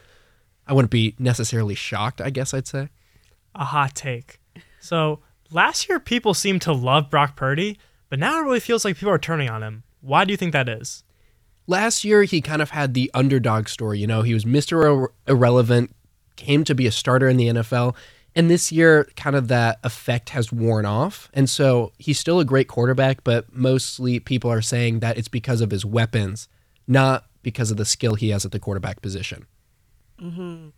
I 0.66 0.72
wouldn't 0.72 0.90
be 0.90 1.14
necessarily 1.18 1.74
shocked, 1.74 2.20
I 2.20 2.30
guess 2.30 2.52
I'd 2.52 2.66
say. 2.66 2.88
A 3.54 3.64
hot 3.64 3.94
take. 3.94 4.38
So, 4.80 5.20
last 5.50 5.88
year 5.88 5.98
people 5.98 6.34
seemed 6.34 6.62
to 6.62 6.72
love 6.72 7.10
Brock 7.10 7.36
Purdy, 7.36 7.78
but 8.08 8.18
now 8.18 8.38
it 8.38 8.42
really 8.42 8.60
feels 8.60 8.84
like 8.84 8.96
people 8.96 9.10
are 9.10 9.18
turning 9.18 9.48
on 9.48 9.62
him. 9.62 9.82
Why 10.00 10.24
do 10.24 10.32
you 10.32 10.36
think 10.36 10.52
that 10.52 10.68
is? 10.68 11.02
Last 11.66 12.04
year, 12.04 12.22
he 12.22 12.40
kind 12.40 12.62
of 12.62 12.70
had 12.70 12.94
the 12.94 13.10
underdog 13.12 13.68
story. 13.68 13.98
You 13.98 14.06
know, 14.06 14.22
he 14.22 14.32
was 14.32 14.44
Mr. 14.44 14.84
Irre- 14.84 15.08
Irrelevant, 15.26 15.94
came 16.36 16.64
to 16.64 16.74
be 16.74 16.86
a 16.86 16.92
starter 16.92 17.28
in 17.28 17.36
the 17.36 17.48
NFL. 17.48 17.94
And 18.34 18.50
this 18.50 18.70
year, 18.70 19.08
kind 19.16 19.36
of 19.36 19.48
that 19.48 19.78
effect 19.82 20.30
has 20.30 20.52
worn 20.52 20.86
off. 20.86 21.28
And 21.34 21.50
so 21.50 21.92
he's 21.98 22.18
still 22.18 22.40
a 22.40 22.44
great 22.44 22.68
quarterback, 22.68 23.24
but 23.24 23.52
mostly 23.52 24.20
people 24.20 24.50
are 24.50 24.62
saying 24.62 25.00
that 25.00 25.18
it's 25.18 25.28
because 25.28 25.60
of 25.60 25.70
his 25.70 25.84
weapons, 25.84 26.48
not 26.86 27.24
because 27.42 27.70
of 27.70 27.76
the 27.76 27.84
skill 27.84 28.14
he 28.14 28.30
has 28.30 28.44
at 28.44 28.52
the 28.52 28.60
quarterback 28.60 29.02
position. 29.02 29.46
Mm-hmm. 30.20 30.68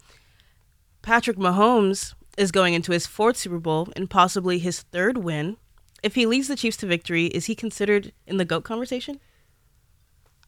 Patrick 1.03 1.37
Mahomes 1.37 2.15
is 2.37 2.53
going 2.53 2.75
into 2.75 2.93
his 2.93 3.07
fourth 3.07 3.37
Super 3.37 3.59
Bowl 3.59 3.89
and 3.97 4.09
possibly 4.09 4.59
his 4.59 4.83
third 4.83 5.19
win. 5.19 5.57
If 6.02 6.14
he 6.14 6.26
leads 6.26 6.49
the 6.49 6.57
Chiefs 6.57 6.76
to 6.78 6.87
victory, 6.87 7.26
is 7.26 7.47
he 7.47 7.54
considered 7.54 8.12
in 8.26 8.37
the 8.37 8.45
GOAT 8.45 8.64
conversation? 8.64 9.21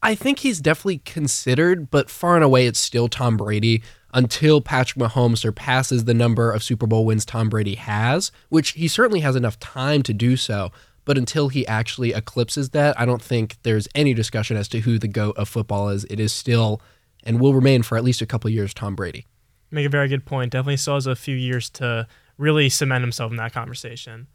I 0.03 0.15
think 0.15 0.41
he's 0.41 0.61
definitely 0.61 0.99
considered, 0.99 1.91
but 1.91 2.11
far 2.11 2.35
and 2.35 2.43
away 2.43 2.67
it's 2.67 2.81
still 2.81 3.09
Tom 3.09 3.37
Brady 3.37 3.83
until 4.13 4.61
Patrick 4.61 5.03
Mahomes 5.03 5.39
surpasses 5.39 6.05
the 6.05 6.15
number 6.15 6.51
of 6.51 6.63
Super 6.63 6.87
Bowl 6.87 7.07
wins 7.07 7.25
Tom 7.25 7.49
Brady 7.49 7.77
has, 7.77 8.33
which 8.49 8.71
he 8.71 8.89
certainly 8.89 9.21
has 9.21 9.37
enough 9.37 9.59
time 9.61 10.03
to 10.03 10.13
do 10.13 10.37
so. 10.37 10.73
But 11.05 11.19
until 11.19 11.49
he 11.49 11.67
actually 11.67 12.13
eclipses 12.13 12.71
that, 12.71 12.99
I 12.99 13.05
don't 13.05 13.23
think 13.23 13.57
there's 13.63 13.89
any 13.95 14.15
discussion 14.15 14.57
as 14.57 14.69
to 14.69 14.81
who 14.81 14.99
the 14.99 15.09
GOAT 15.09 15.37
of 15.37 15.49
football 15.49 15.89
is. 15.89 16.05
It 16.05 16.21
is 16.21 16.33
still 16.33 16.81
and 17.23 17.41
will 17.41 17.55
remain 17.55 17.83
for 17.83 17.97
at 17.97 18.05
least 18.05 18.23
a 18.23 18.27
couple 18.27 18.51
years 18.51 18.75
Tom 18.75 18.95
Brady. 18.95 19.27
make 19.71 19.87
a 19.87 19.89
very 19.89 20.09
good 20.09 20.25
point. 20.25 20.53
Definitely 20.53 20.77
still 20.77 20.95
has 20.95 21.07
a 21.07 21.17
few 21.17 21.37
years 21.37 21.71
to 21.71 22.07
really 22.39 22.69
cement 22.69 23.03
himself 23.03 23.31
in 23.31 23.37
that 23.37 23.53
conversation. 23.53 24.27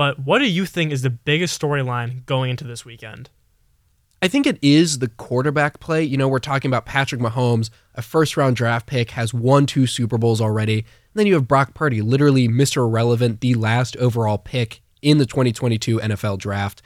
But 0.00 0.18
what 0.18 0.38
do 0.38 0.50
you 0.50 0.64
think 0.64 0.92
is 0.92 1.02
the 1.02 1.10
biggest 1.10 1.60
storyline 1.60 2.24
going 2.24 2.48
into 2.48 2.64
this 2.64 2.86
weekend? 2.86 3.28
I 4.22 4.28
think 4.28 4.46
it 4.46 4.58
is 4.62 5.00
the 5.00 5.08
quarterback 5.08 5.78
play. 5.78 6.02
You 6.02 6.16
know, 6.16 6.26
we're 6.26 6.38
talking 6.38 6.70
about 6.70 6.86
Patrick 6.86 7.20
Mahomes, 7.20 7.68
a 7.94 8.00
first 8.00 8.34
round 8.38 8.56
draft 8.56 8.86
pick, 8.86 9.10
has 9.10 9.34
won 9.34 9.66
two 9.66 9.86
Super 9.86 10.16
Bowls 10.16 10.40
already. 10.40 10.78
And 10.78 10.86
then 11.16 11.26
you 11.26 11.34
have 11.34 11.46
Brock 11.46 11.74
Purdy, 11.74 12.00
literally 12.00 12.48
Mr. 12.48 12.78
Irrelevant, 12.78 13.42
the 13.42 13.52
last 13.56 13.94
overall 13.98 14.38
pick 14.38 14.80
in 15.02 15.18
the 15.18 15.26
2022 15.26 15.98
NFL 15.98 16.38
draft. 16.38 16.80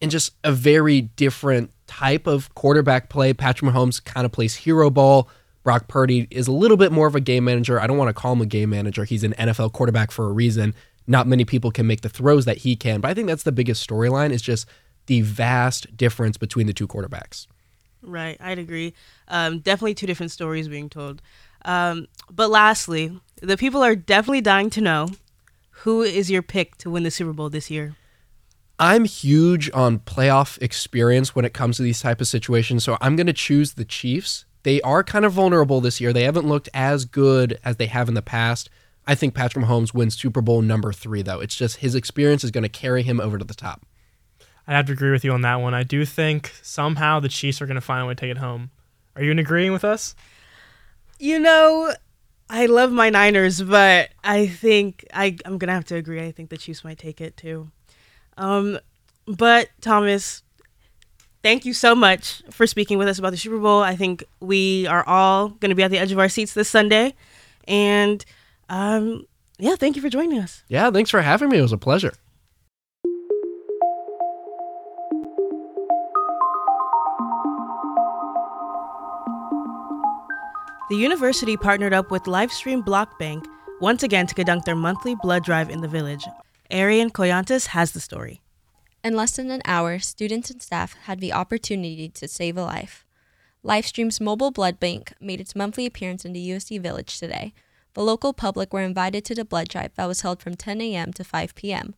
And 0.00 0.10
just 0.10 0.32
a 0.42 0.52
very 0.52 1.02
different 1.02 1.70
type 1.86 2.26
of 2.26 2.54
quarterback 2.54 3.10
play. 3.10 3.34
Patrick 3.34 3.70
Mahomes 3.70 4.02
kind 4.02 4.24
of 4.24 4.32
plays 4.32 4.54
hero 4.54 4.88
ball. 4.88 5.28
Brock 5.64 5.86
Purdy 5.86 6.28
is 6.30 6.48
a 6.48 6.52
little 6.52 6.78
bit 6.78 6.92
more 6.92 7.06
of 7.06 7.14
a 7.14 7.20
game 7.20 7.44
manager. 7.44 7.78
I 7.78 7.86
don't 7.86 7.98
want 7.98 8.08
to 8.08 8.14
call 8.14 8.32
him 8.32 8.40
a 8.40 8.46
game 8.46 8.70
manager. 8.70 9.04
He's 9.04 9.22
an 9.22 9.34
NFL 9.34 9.72
quarterback 9.72 10.10
for 10.10 10.30
a 10.30 10.32
reason. 10.32 10.74
Not 11.06 11.26
many 11.26 11.44
people 11.44 11.70
can 11.70 11.86
make 11.86 12.02
the 12.02 12.08
throws 12.08 12.44
that 12.44 12.58
he 12.58 12.76
can. 12.76 13.00
But 13.00 13.10
I 13.10 13.14
think 13.14 13.28
that's 13.28 13.42
the 13.42 13.52
biggest 13.52 13.86
storyline 13.88 14.30
is 14.30 14.42
just 14.42 14.66
the 15.06 15.20
vast 15.22 15.96
difference 15.96 16.36
between 16.36 16.66
the 16.66 16.72
two 16.72 16.86
quarterbacks. 16.86 17.46
Right, 18.02 18.36
I'd 18.40 18.58
agree. 18.58 18.94
Um, 19.28 19.60
definitely 19.60 19.94
two 19.94 20.06
different 20.06 20.32
stories 20.32 20.68
being 20.68 20.88
told. 20.88 21.22
Um, 21.64 22.08
but 22.30 22.50
lastly, 22.50 23.20
the 23.40 23.56
people 23.56 23.82
are 23.82 23.94
definitely 23.94 24.40
dying 24.40 24.70
to 24.70 24.80
know 24.80 25.08
who 25.70 26.02
is 26.02 26.30
your 26.30 26.42
pick 26.42 26.76
to 26.78 26.90
win 26.90 27.02
the 27.02 27.10
Super 27.10 27.32
Bowl 27.32 27.48
this 27.48 27.70
year. 27.70 27.96
I'm 28.78 29.04
huge 29.04 29.70
on 29.72 30.00
playoff 30.00 30.60
experience 30.60 31.36
when 31.36 31.44
it 31.44 31.54
comes 31.54 31.76
to 31.76 31.82
these 31.82 32.00
type 32.00 32.20
of 32.20 32.26
situations, 32.26 32.82
so 32.82 32.98
I'm 33.00 33.14
going 33.14 33.28
to 33.28 33.32
choose 33.32 33.74
the 33.74 33.84
Chiefs. 33.84 34.44
They 34.64 34.80
are 34.82 35.04
kind 35.04 35.24
of 35.24 35.32
vulnerable 35.32 35.80
this 35.80 36.00
year. 36.00 36.12
They 36.12 36.24
haven't 36.24 36.46
looked 36.46 36.68
as 36.74 37.04
good 37.04 37.58
as 37.64 37.76
they 37.76 37.86
have 37.86 38.08
in 38.08 38.14
the 38.14 38.22
past. 38.22 38.70
I 39.06 39.14
think 39.14 39.34
Patrick 39.34 39.64
Mahomes 39.64 39.92
wins 39.92 40.18
Super 40.18 40.40
Bowl 40.40 40.62
number 40.62 40.92
three, 40.92 41.22
though. 41.22 41.40
It's 41.40 41.56
just 41.56 41.78
his 41.78 41.94
experience 41.94 42.44
is 42.44 42.50
going 42.50 42.62
to 42.62 42.68
carry 42.68 43.02
him 43.02 43.20
over 43.20 43.38
to 43.38 43.44
the 43.44 43.54
top. 43.54 43.82
I 44.66 44.72
have 44.72 44.86
to 44.86 44.92
agree 44.92 45.10
with 45.10 45.24
you 45.24 45.32
on 45.32 45.40
that 45.40 45.56
one. 45.56 45.74
I 45.74 45.82
do 45.82 46.04
think 46.04 46.52
somehow 46.62 47.18
the 47.18 47.28
Chiefs 47.28 47.60
are 47.60 47.66
going 47.66 47.74
to 47.74 47.80
find 47.80 48.04
a 48.04 48.06
way 48.06 48.14
to 48.14 48.20
take 48.20 48.30
it 48.30 48.38
home. 48.38 48.70
Are 49.16 49.22
you 49.22 49.32
in 49.32 49.38
agreeing 49.38 49.72
with 49.72 49.84
us? 49.84 50.14
You 51.18 51.40
know, 51.40 51.92
I 52.48 52.66
love 52.66 52.92
my 52.92 53.10
Niners, 53.10 53.60
but 53.60 54.10
I 54.22 54.46
think 54.46 55.04
I, 55.12 55.36
I'm 55.44 55.58
going 55.58 55.68
to 55.68 55.74
have 55.74 55.84
to 55.86 55.96
agree. 55.96 56.24
I 56.24 56.30
think 56.30 56.50
the 56.50 56.56
Chiefs 56.56 56.84
might 56.84 56.98
take 56.98 57.20
it 57.20 57.36
too. 57.36 57.70
Um, 58.36 58.78
but, 59.26 59.68
Thomas, 59.80 60.42
thank 61.42 61.64
you 61.64 61.74
so 61.74 61.94
much 61.94 62.42
for 62.50 62.66
speaking 62.66 62.98
with 62.98 63.08
us 63.08 63.18
about 63.18 63.30
the 63.30 63.36
Super 63.36 63.58
Bowl. 63.58 63.82
I 63.82 63.96
think 63.96 64.22
we 64.38 64.86
are 64.86 65.06
all 65.08 65.48
going 65.48 65.70
to 65.70 65.74
be 65.74 65.82
at 65.82 65.90
the 65.90 65.98
edge 65.98 66.12
of 66.12 66.18
our 66.20 66.28
seats 66.28 66.54
this 66.54 66.68
Sunday. 66.68 67.14
And 67.66 68.24
um, 68.72 69.26
yeah, 69.58 69.76
thank 69.76 69.96
you 69.96 70.02
for 70.02 70.08
joining 70.08 70.38
us. 70.38 70.64
Yeah, 70.66 70.90
thanks 70.90 71.10
for 71.10 71.20
having 71.20 71.50
me. 71.50 71.58
It 71.58 71.62
was 71.62 71.72
a 71.72 71.78
pleasure. 71.78 72.14
The 80.88 80.96
university 80.96 81.58
partnered 81.58 81.92
up 81.92 82.10
with 82.10 82.22
LifeStream 82.22 82.82
Blood 82.82 83.08
Bank 83.18 83.46
once 83.82 84.02
again 84.02 84.26
to 84.26 84.34
conduct 84.34 84.64
their 84.64 84.74
monthly 84.74 85.16
blood 85.16 85.44
drive 85.44 85.68
in 85.68 85.82
the 85.82 85.88
village. 85.88 86.26
Arian 86.70 87.10
Collantes 87.10 87.66
has 87.66 87.92
the 87.92 88.00
story. 88.00 88.40
In 89.04 89.14
less 89.14 89.36
than 89.36 89.50
an 89.50 89.60
hour, 89.66 89.98
students 89.98 90.48
and 90.50 90.62
staff 90.62 90.94
had 91.04 91.20
the 91.20 91.32
opportunity 91.34 92.08
to 92.08 92.26
save 92.26 92.56
a 92.56 92.62
life. 92.62 93.04
LifeStream's 93.62 94.18
mobile 94.18 94.50
blood 94.50 94.80
bank 94.80 95.12
made 95.20 95.42
its 95.42 95.54
monthly 95.54 95.84
appearance 95.84 96.24
in 96.24 96.32
the 96.32 96.50
USC 96.50 96.80
Village 96.80 97.18
today. 97.18 97.52
The 97.94 98.02
local 98.02 98.32
public 98.32 98.72
were 98.72 98.80
invited 98.80 99.24
to 99.26 99.34
the 99.34 99.44
blood 99.44 99.68
drive 99.68 99.94
that 99.96 100.06
was 100.06 100.22
held 100.22 100.40
from 100.40 100.54
10 100.54 100.80
a.m. 100.80 101.12
to 101.12 101.24
5 101.24 101.54
p.m. 101.54 101.94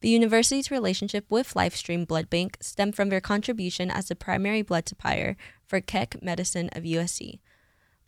The 0.00 0.08
university's 0.08 0.70
relationship 0.70 1.26
with 1.28 1.54
LifeStream 1.54 2.06
Blood 2.06 2.30
Bank 2.30 2.58
stemmed 2.60 2.94
from 2.94 3.08
their 3.08 3.20
contribution 3.20 3.90
as 3.90 4.08
the 4.08 4.16
primary 4.16 4.62
blood 4.62 4.88
supplier 4.88 5.36
for 5.66 5.80
Keck 5.80 6.22
Medicine 6.22 6.70
of 6.72 6.84
USC. 6.84 7.40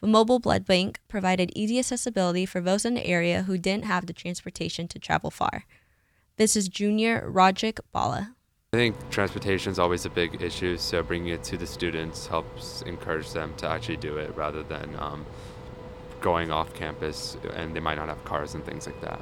The 0.01 0.07
mobile 0.07 0.39
blood 0.39 0.65
bank 0.65 1.01
provided 1.09 1.51
easy 1.57 1.79
accessibility 1.79 2.47
for 2.47 2.61
those 2.61 2.85
in 2.85 2.95
the 2.95 3.07
area 3.07 3.43
who 3.43 3.59
didn't 3.59 3.87
have 3.87 4.07
the 4.07 4.13
transportation 4.13 4.87
to 4.89 4.99
travel 4.99 5.31
far. 5.31 5.65
This 6.37 6.55
is 6.55 6.69
Junior 6.69 7.29
Roderick 7.29 7.81
Bala. 7.91 8.37
I 8.75 8.77
think 8.77 9.11
transportation 9.11 9.73
is 9.73 9.79
always 9.79 10.05
a 10.05 10.11
big 10.11 10.41
issue, 10.41 10.77
so 10.77 11.03
bringing 11.03 11.31
it 11.31 11.43
to 11.45 11.57
the 11.57 11.67
students 11.67 12.27
helps 12.27 12.83
encourage 12.83 13.33
them 13.33 13.55
to 13.57 13.67
actually 13.67 13.97
do 13.97 14.19
it 14.19 14.37
rather 14.37 14.63
than 14.63 14.95
um, 14.99 15.27
going 16.21 16.51
off 16.51 16.75
campus 16.75 17.37
and 17.55 17.75
they 17.75 17.81
might 17.81 17.97
not 17.97 18.09
have 18.09 18.25
cars 18.25 18.55
and 18.55 18.65
things 18.65 18.87
like 18.87 19.01
that. 19.01 19.21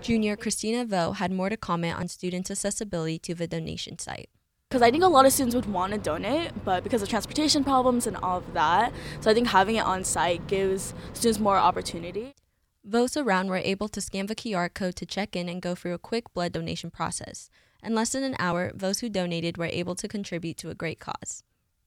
Junior 0.00 0.36
Christina 0.36 0.84
Vo 0.84 1.12
had 1.12 1.32
more 1.32 1.48
to 1.48 1.56
comment 1.56 1.98
on 1.98 2.08
students' 2.08 2.50
accessibility 2.50 3.18
to 3.20 3.34
the 3.34 3.46
donation 3.46 3.98
site 3.98 4.28
because 4.74 4.82
I 4.82 4.90
think 4.90 5.04
a 5.04 5.06
lot 5.06 5.24
of 5.24 5.32
students 5.32 5.54
would 5.54 5.72
want 5.72 5.92
to 5.92 6.00
donate, 6.00 6.50
but 6.64 6.82
because 6.82 7.00
of 7.00 7.08
transportation 7.08 7.62
problems 7.62 8.08
and 8.08 8.16
all 8.16 8.38
of 8.38 8.54
that, 8.54 8.92
so 9.20 9.30
I 9.30 9.34
think 9.34 9.46
having 9.46 9.76
it 9.76 9.84
on 9.84 10.02
site 10.02 10.48
gives 10.48 10.92
students 11.12 11.38
more 11.38 11.56
opportunity. 11.56 12.34
Those 12.82 13.16
around 13.16 13.50
were 13.50 13.58
able 13.58 13.86
to 13.88 14.00
scan 14.00 14.26
the 14.26 14.34
QR 14.34 14.74
code 14.74 14.96
to 14.96 15.06
check 15.06 15.36
in 15.36 15.48
and 15.48 15.62
go 15.62 15.76
through 15.76 15.94
a 15.94 15.98
quick 15.98 16.34
blood 16.34 16.50
donation 16.50 16.90
process. 16.90 17.50
In 17.84 17.94
less 17.94 18.10
than 18.10 18.24
an 18.24 18.34
hour, 18.40 18.72
those 18.74 18.98
who 18.98 19.08
donated 19.08 19.58
were 19.58 19.66
able 19.66 19.94
to 19.94 20.08
contribute 20.08 20.56
to 20.56 20.70
a 20.70 20.74
great 20.74 20.98
cause. 20.98 21.44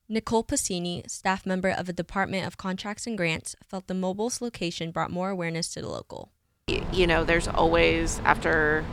Nicole 0.10 0.44
Passini, 0.44 1.10
staff 1.10 1.46
member 1.46 1.70
of 1.70 1.86
the 1.86 1.94
Department 1.94 2.48
of 2.48 2.56
Contracts 2.56 3.06
and 3.06 3.18
Grants, 3.18 3.58
felt 3.68 3.88
the 3.88 3.94
mobile's 3.94 4.42
location 4.42 4.92
brought 4.92 5.12
more 5.12 5.30
awareness 5.30 5.68
to 5.74 5.82
the 5.82 5.90
local. 5.90 6.32
You 6.94 7.08
know, 7.08 7.26
there's 7.26 7.48
always, 7.48 8.20
after 8.20 8.86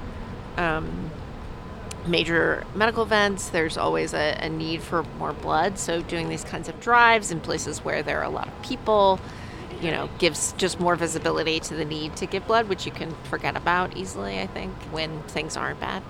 um, 0.56 1.10
major 2.06 2.64
medical 2.74 3.04
events, 3.04 3.50
there's 3.50 3.76
always 3.76 4.12
a, 4.12 4.36
a, 4.40 4.48
need 4.48 4.82
for 4.82 5.04
more 5.18 5.32
blood. 5.32 5.78
So, 5.78 6.02
doing 6.02 6.28
these 6.28 6.44
kinds 6.44 6.68
of 6.68 6.80
drives 6.80 7.30
in 7.30 7.40
places 7.40 7.84
where 7.84 8.02
there 8.02 8.18
are 8.18 8.24
a 8.24 8.28
lot 8.28 8.48
of 8.48 8.62
people, 8.62 9.20
you 9.80 9.92
know, 9.92 10.08
gives 10.18 10.52
just 10.54 10.80
more 10.80 10.96
visibility 10.96 11.60
to 11.60 11.74
the 11.74 11.84
need 11.84 12.16
to 12.16 12.26
give 12.26 12.44
blood, 12.46 12.68
which 12.68 12.86
you 12.86 12.92
can 12.92 13.14
forget 13.24 13.56
about 13.56 13.96
easily, 13.96 14.40
I 14.40 14.48
think, 14.48 14.72
when 14.90 15.22
things 15.24 15.56
aren't 15.56 15.78
bad. 15.78 16.02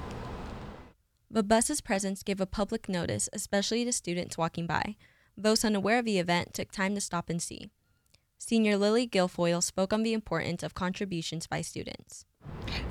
The 1.34 1.42
bus's 1.42 1.80
presence 1.80 2.22
gave 2.22 2.40
a 2.40 2.46
public 2.46 2.88
notice, 2.88 3.28
especially 3.32 3.84
to 3.84 3.92
students 3.92 4.38
walking 4.38 4.68
by. 4.68 4.94
Those 5.36 5.64
unaware 5.64 5.98
of 5.98 6.04
the 6.04 6.20
event 6.20 6.54
took 6.54 6.70
time 6.70 6.94
to 6.94 7.00
stop 7.00 7.28
and 7.28 7.42
see. 7.42 7.70
Senior 8.38 8.76
Lily 8.76 9.08
Guilfoyle 9.08 9.60
spoke 9.60 9.92
on 9.92 10.04
the 10.04 10.12
importance 10.12 10.62
of 10.62 10.74
contributions 10.74 11.48
by 11.48 11.60
students. 11.60 12.24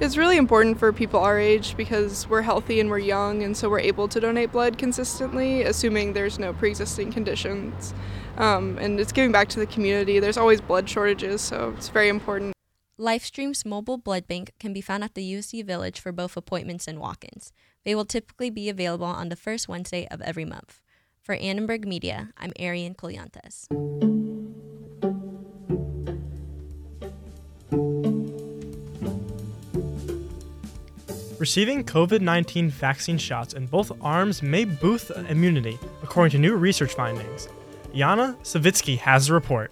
It's 0.01 0.17
really 0.17 0.35
important 0.35 0.77
for 0.77 0.91
people 0.91 1.21
our 1.21 1.39
age 1.39 1.77
because 1.77 2.27
we're 2.27 2.41
healthy 2.41 2.81
and 2.81 2.89
we're 2.89 2.97
young, 2.97 3.43
and 3.43 3.55
so 3.55 3.69
we're 3.69 3.79
able 3.79 4.09
to 4.09 4.19
donate 4.19 4.51
blood 4.51 4.77
consistently, 4.77 5.61
assuming 5.61 6.11
there's 6.11 6.37
no 6.37 6.51
pre 6.51 6.71
existing 6.71 7.13
conditions. 7.13 7.93
Um, 8.35 8.77
and 8.77 8.99
it's 8.99 9.13
giving 9.13 9.31
back 9.31 9.47
to 9.49 9.59
the 9.61 9.67
community. 9.67 10.19
There's 10.19 10.35
always 10.35 10.59
blood 10.59 10.89
shortages, 10.89 11.39
so 11.39 11.73
it's 11.77 11.87
very 11.87 12.09
important. 12.09 12.53
LifeStream's 12.99 13.65
mobile 13.65 13.97
blood 13.97 14.27
bank 14.27 14.51
can 14.59 14.73
be 14.73 14.81
found 14.81 15.05
at 15.05 15.15
the 15.15 15.33
USC 15.33 15.65
Village 15.65 15.99
for 15.99 16.11
both 16.11 16.35
appointments 16.35 16.89
and 16.89 16.99
walk 16.99 17.23
ins. 17.23 17.53
They 17.85 17.95
will 17.95 18.05
typically 18.05 18.49
be 18.49 18.69
available 18.69 19.05
on 19.05 19.29
the 19.29 19.35
first 19.35 19.67
Wednesday 19.67 20.07
of 20.09 20.21
every 20.21 20.45
month. 20.45 20.81
For 21.21 21.35
Annenberg 21.35 21.85
Media, 21.85 22.29
I'm 22.37 22.53
Arian 22.57 22.93
Collantes. 22.95 23.67
Receiving 31.39 31.83
COVID 31.83 32.21
19 32.21 32.69
vaccine 32.69 33.17
shots 33.17 33.53
in 33.53 33.65
both 33.65 33.91
arms 34.01 34.41
may 34.41 34.63
boost 34.63 35.11
immunity, 35.27 35.77
according 36.01 36.31
to 36.31 36.37
new 36.39 36.55
research 36.55 36.93
findings. 36.93 37.49
Yana 37.93 38.37
Savitsky 38.43 38.97
has 38.97 39.27
the 39.27 39.33
report. 39.33 39.71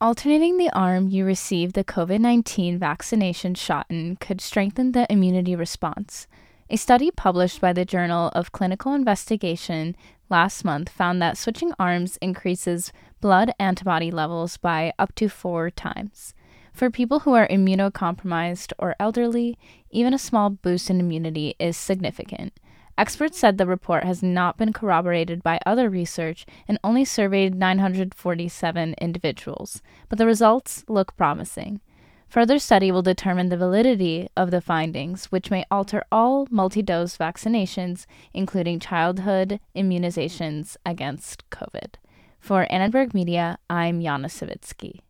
Alternating 0.00 0.58
the 0.58 0.70
arm 0.70 1.08
you 1.08 1.24
receive 1.24 1.74
the 1.74 1.84
COVID 1.84 2.18
19 2.18 2.78
vaccination 2.78 3.54
shot 3.54 3.86
in 3.88 4.16
could 4.16 4.40
strengthen 4.40 4.90
the 4.90 5.10
immunity 5.10 5.54
response. 5.54 6.26
A 6.68 6.76
study 6.76 7.12
published 7.12 7.60
by 7.60 7.72
the 7.72 7.84
Journal 7.84 8.32
of 8.34 8.50
Clinical 8.50 8.92
Investigation 8.92 9.94
last 10.28 10.64
month 10.64 10.88
found 10.88 11.22
that 11.22 11.38
switching 11.38 11.72
arms 11.78 12.18
increases 12.20 12.92
blood 13.20 13.52
antibody 13.60 14.10
levels 14.10 14.56
by 14.56 14.92
up 14.98 15.14
to 15.14 15.28
four 15.28 15.70
times. 15.70 16.34
For 16.72 16.90
people 16.90 17.20
who 17.20 17.34
are 17.34 17.46
immunocompromised 17.46 18.72
or 18.80 18.96
elderly, 18.98 19.56
even 19.90 20.12
a 20.12 20.18
small 20.18 20.50
boost 20.50 20.90
in 20.90 20.98
immunity 20.98 21.54
is 21.60 21.76
significant. 21.76 22.52
Experts 22.98 23.38
said 23.38 23.58
the 23.58 23.66
report 23.66 24.02
has 24.02 24.20
not 24.20 24.56
been 24.56 24.72
corroborated 24.72 25.44
by 25.44 25.60
other 25.64 25.88
research 25.88 26.46
and 26.66 26.80
only 26.82 27.04
surveyed 27.04 27.54
947 27.54 28.94
individuals, 29.00 29.82
but 30.08 30.18
the 30.18 30.26
results 30.26 30.84
look 30.88 31.16
promising. 31.16 31.80
Further 32.36 32.58
study 32.58 32.92
will 32.92 33.00
determine 33.00 33.48
the 33.48 33.56
validity 33.56 34.28
of 34.36 34.50
the 34.50 34.60
findings, 34.60 35.32
which 35.32 35.50
may 35.50 35.64
alter 35.70 36.04
all 36.12 36.46
multi-dose 36.50 37.16
vaccinations, 37.16 38.04
including 38.34 38.78
childhood 38.78 39.58
immunizations 39.74 40.76
against 40.84 41.48
COVID. 41.48 41.94
For 42.38 42.70
Annenberg 42.70 43.14
Media, 43.14 43.56
I'm 43.70 44.02
Jana 44.02 44.28
Savitsky. 44.28 45.00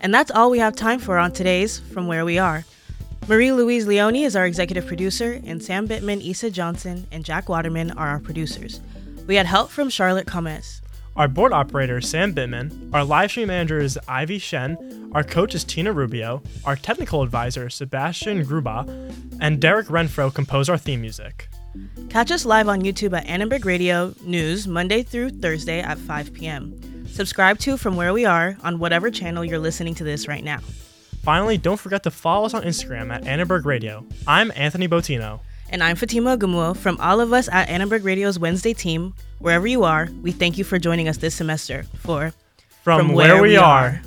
And 0.00 0.12
that's 0.12 0.32
all 0.32 0.50
we 0.50 0.58
have 0.58 0.74
time 0.74 0.98
for 0.98 1.18
on 1.18 1.30
today's 1.30 1.78
From 1.78 2.08
Where 2.08 2.24
We 2.24 2.40
Are. 2.40 2.64
Marie 3.28 3.50
Louise 3.50 3.88
Leone 3.88 4.14
is 4.14 4.36
our 4.36 4.46
executive 4.46 4.86
producer, 4.86 5.40
and 5.44 5.60
Sam 5.60 5.88
Bittman, 5.88 6.24
Issa 6.24 6.48
Johnson, 6.48 7.08
and 7.10 7.24
Jack 7.24 7.48
Waterman 7.48 7.90
are 7.90 8.06
our 8.06 8.20
producers. 8.20 8.80
We 9.26 9.34
had 9.34 9.46
help 9.46 9.68
from 9.68 9.90
Charlotte 9.90 10.28
Comes. 10.28 10.80
Our 11.16 11.26
board 11.26 11.52
operator 11.52 11.98
is 11.98 12.08
Sam 12.08 12.32
Bittman, 12.32 12.94
our 12.94 13.02
live 13.02 13.32
stream 13.32 13.48
manager 13.48 13.78
is 13.78 13.98
Ivy 14.06 14.38
Shen, 14.38 15.10
our 15.12 15.24
coach 15.24 15.56
is 15.56 15.64
Tina 15.64 15.92
Rubio, 15.92 16.40
our 16.64 16.76
technical 16.76 17.22
advisor 17.22 17.68
Sebastian 17.68 18.44
Gruba, 18.44 18.86
and 19.40 19.60
Derek 19.60 19.88
Renfro 19.88 20.32
compose 20.32 20.68
our 20.68 20.78
theme 20.78 21.00
music. 21.00 21.48
Catch 22.08 22.30
us 22.30 22.44
live 22.44 22.68
on 22.68 22.82
YouTube 22.82 23.16
at 23.16 23.26
Annenberg 23.26 23.64
Radio 23.64 24.14
News 24.22 24.68
Monday 24.68 25.02
through 25.02 25.30
Thursday 25.30 25.80
at 25.80 25.98
5 25.98 26.32
p.m. 26.32 27.08
Subscribe 27.08 27.58
to 27.58 27.76
From 27.76 27.96
Where 27.96 28.12
We 28.12 28.24
Are 28.24 28.56
on 28.62 28.78
whatever 28.78 29.10
channel 29.10 29.44
you're 29.44 29.58
listening 29.58 29.96
to 29.96 30.04
this 30.04 30.28
right 30.28 30.44
now. 30.44 30.60
Finally, 31.26 31.58
don't 31.58 31.78
forget 31.80 32.04
to 32.04 32.10
follow 32.12 32.46
us 32.46 32.54
on 32.54 32.62
Instagram 32.62 33.12
at 33.12 33.26
Annenberg 33.26 33.66
Radio. 33.66 34.06
I'm 34.28 34.52
Anthony 34.54 34.86
Botino. 34.86 35.40
And 35.70 35.82
I'm 35.82 35.96
Fatima 35.96 36.38
Gumuo 36.38 36.76
from 36.76 37.00
all 37.00 37.20
of 37.20 37.32
us 37.32 37.48
at 37.50 37.68
Annenberg 37.68 38.04
Radio's 38.04 38.38
Wednesday 38.38 38.72
team. 38.72 39.12
Wherever 39.40 39.66
you 39.66 39.82
are, 39.82 40.08
we 40.22 40.30
thank 40.30 40.56
you 40.56 40.62
for 40.62 40.78
joining 40.78 41.08
us 41.08 41.16
this 41.16 41.34
semester 41.34 41.82
for 41.98 42.32
From, 42.84 43.08
From 43.08 43.12
where, 43.12 43.34
where, 43.34 43.42
We, 43.42 43.56
are. 43.56 43.86
are. 43.86 44.02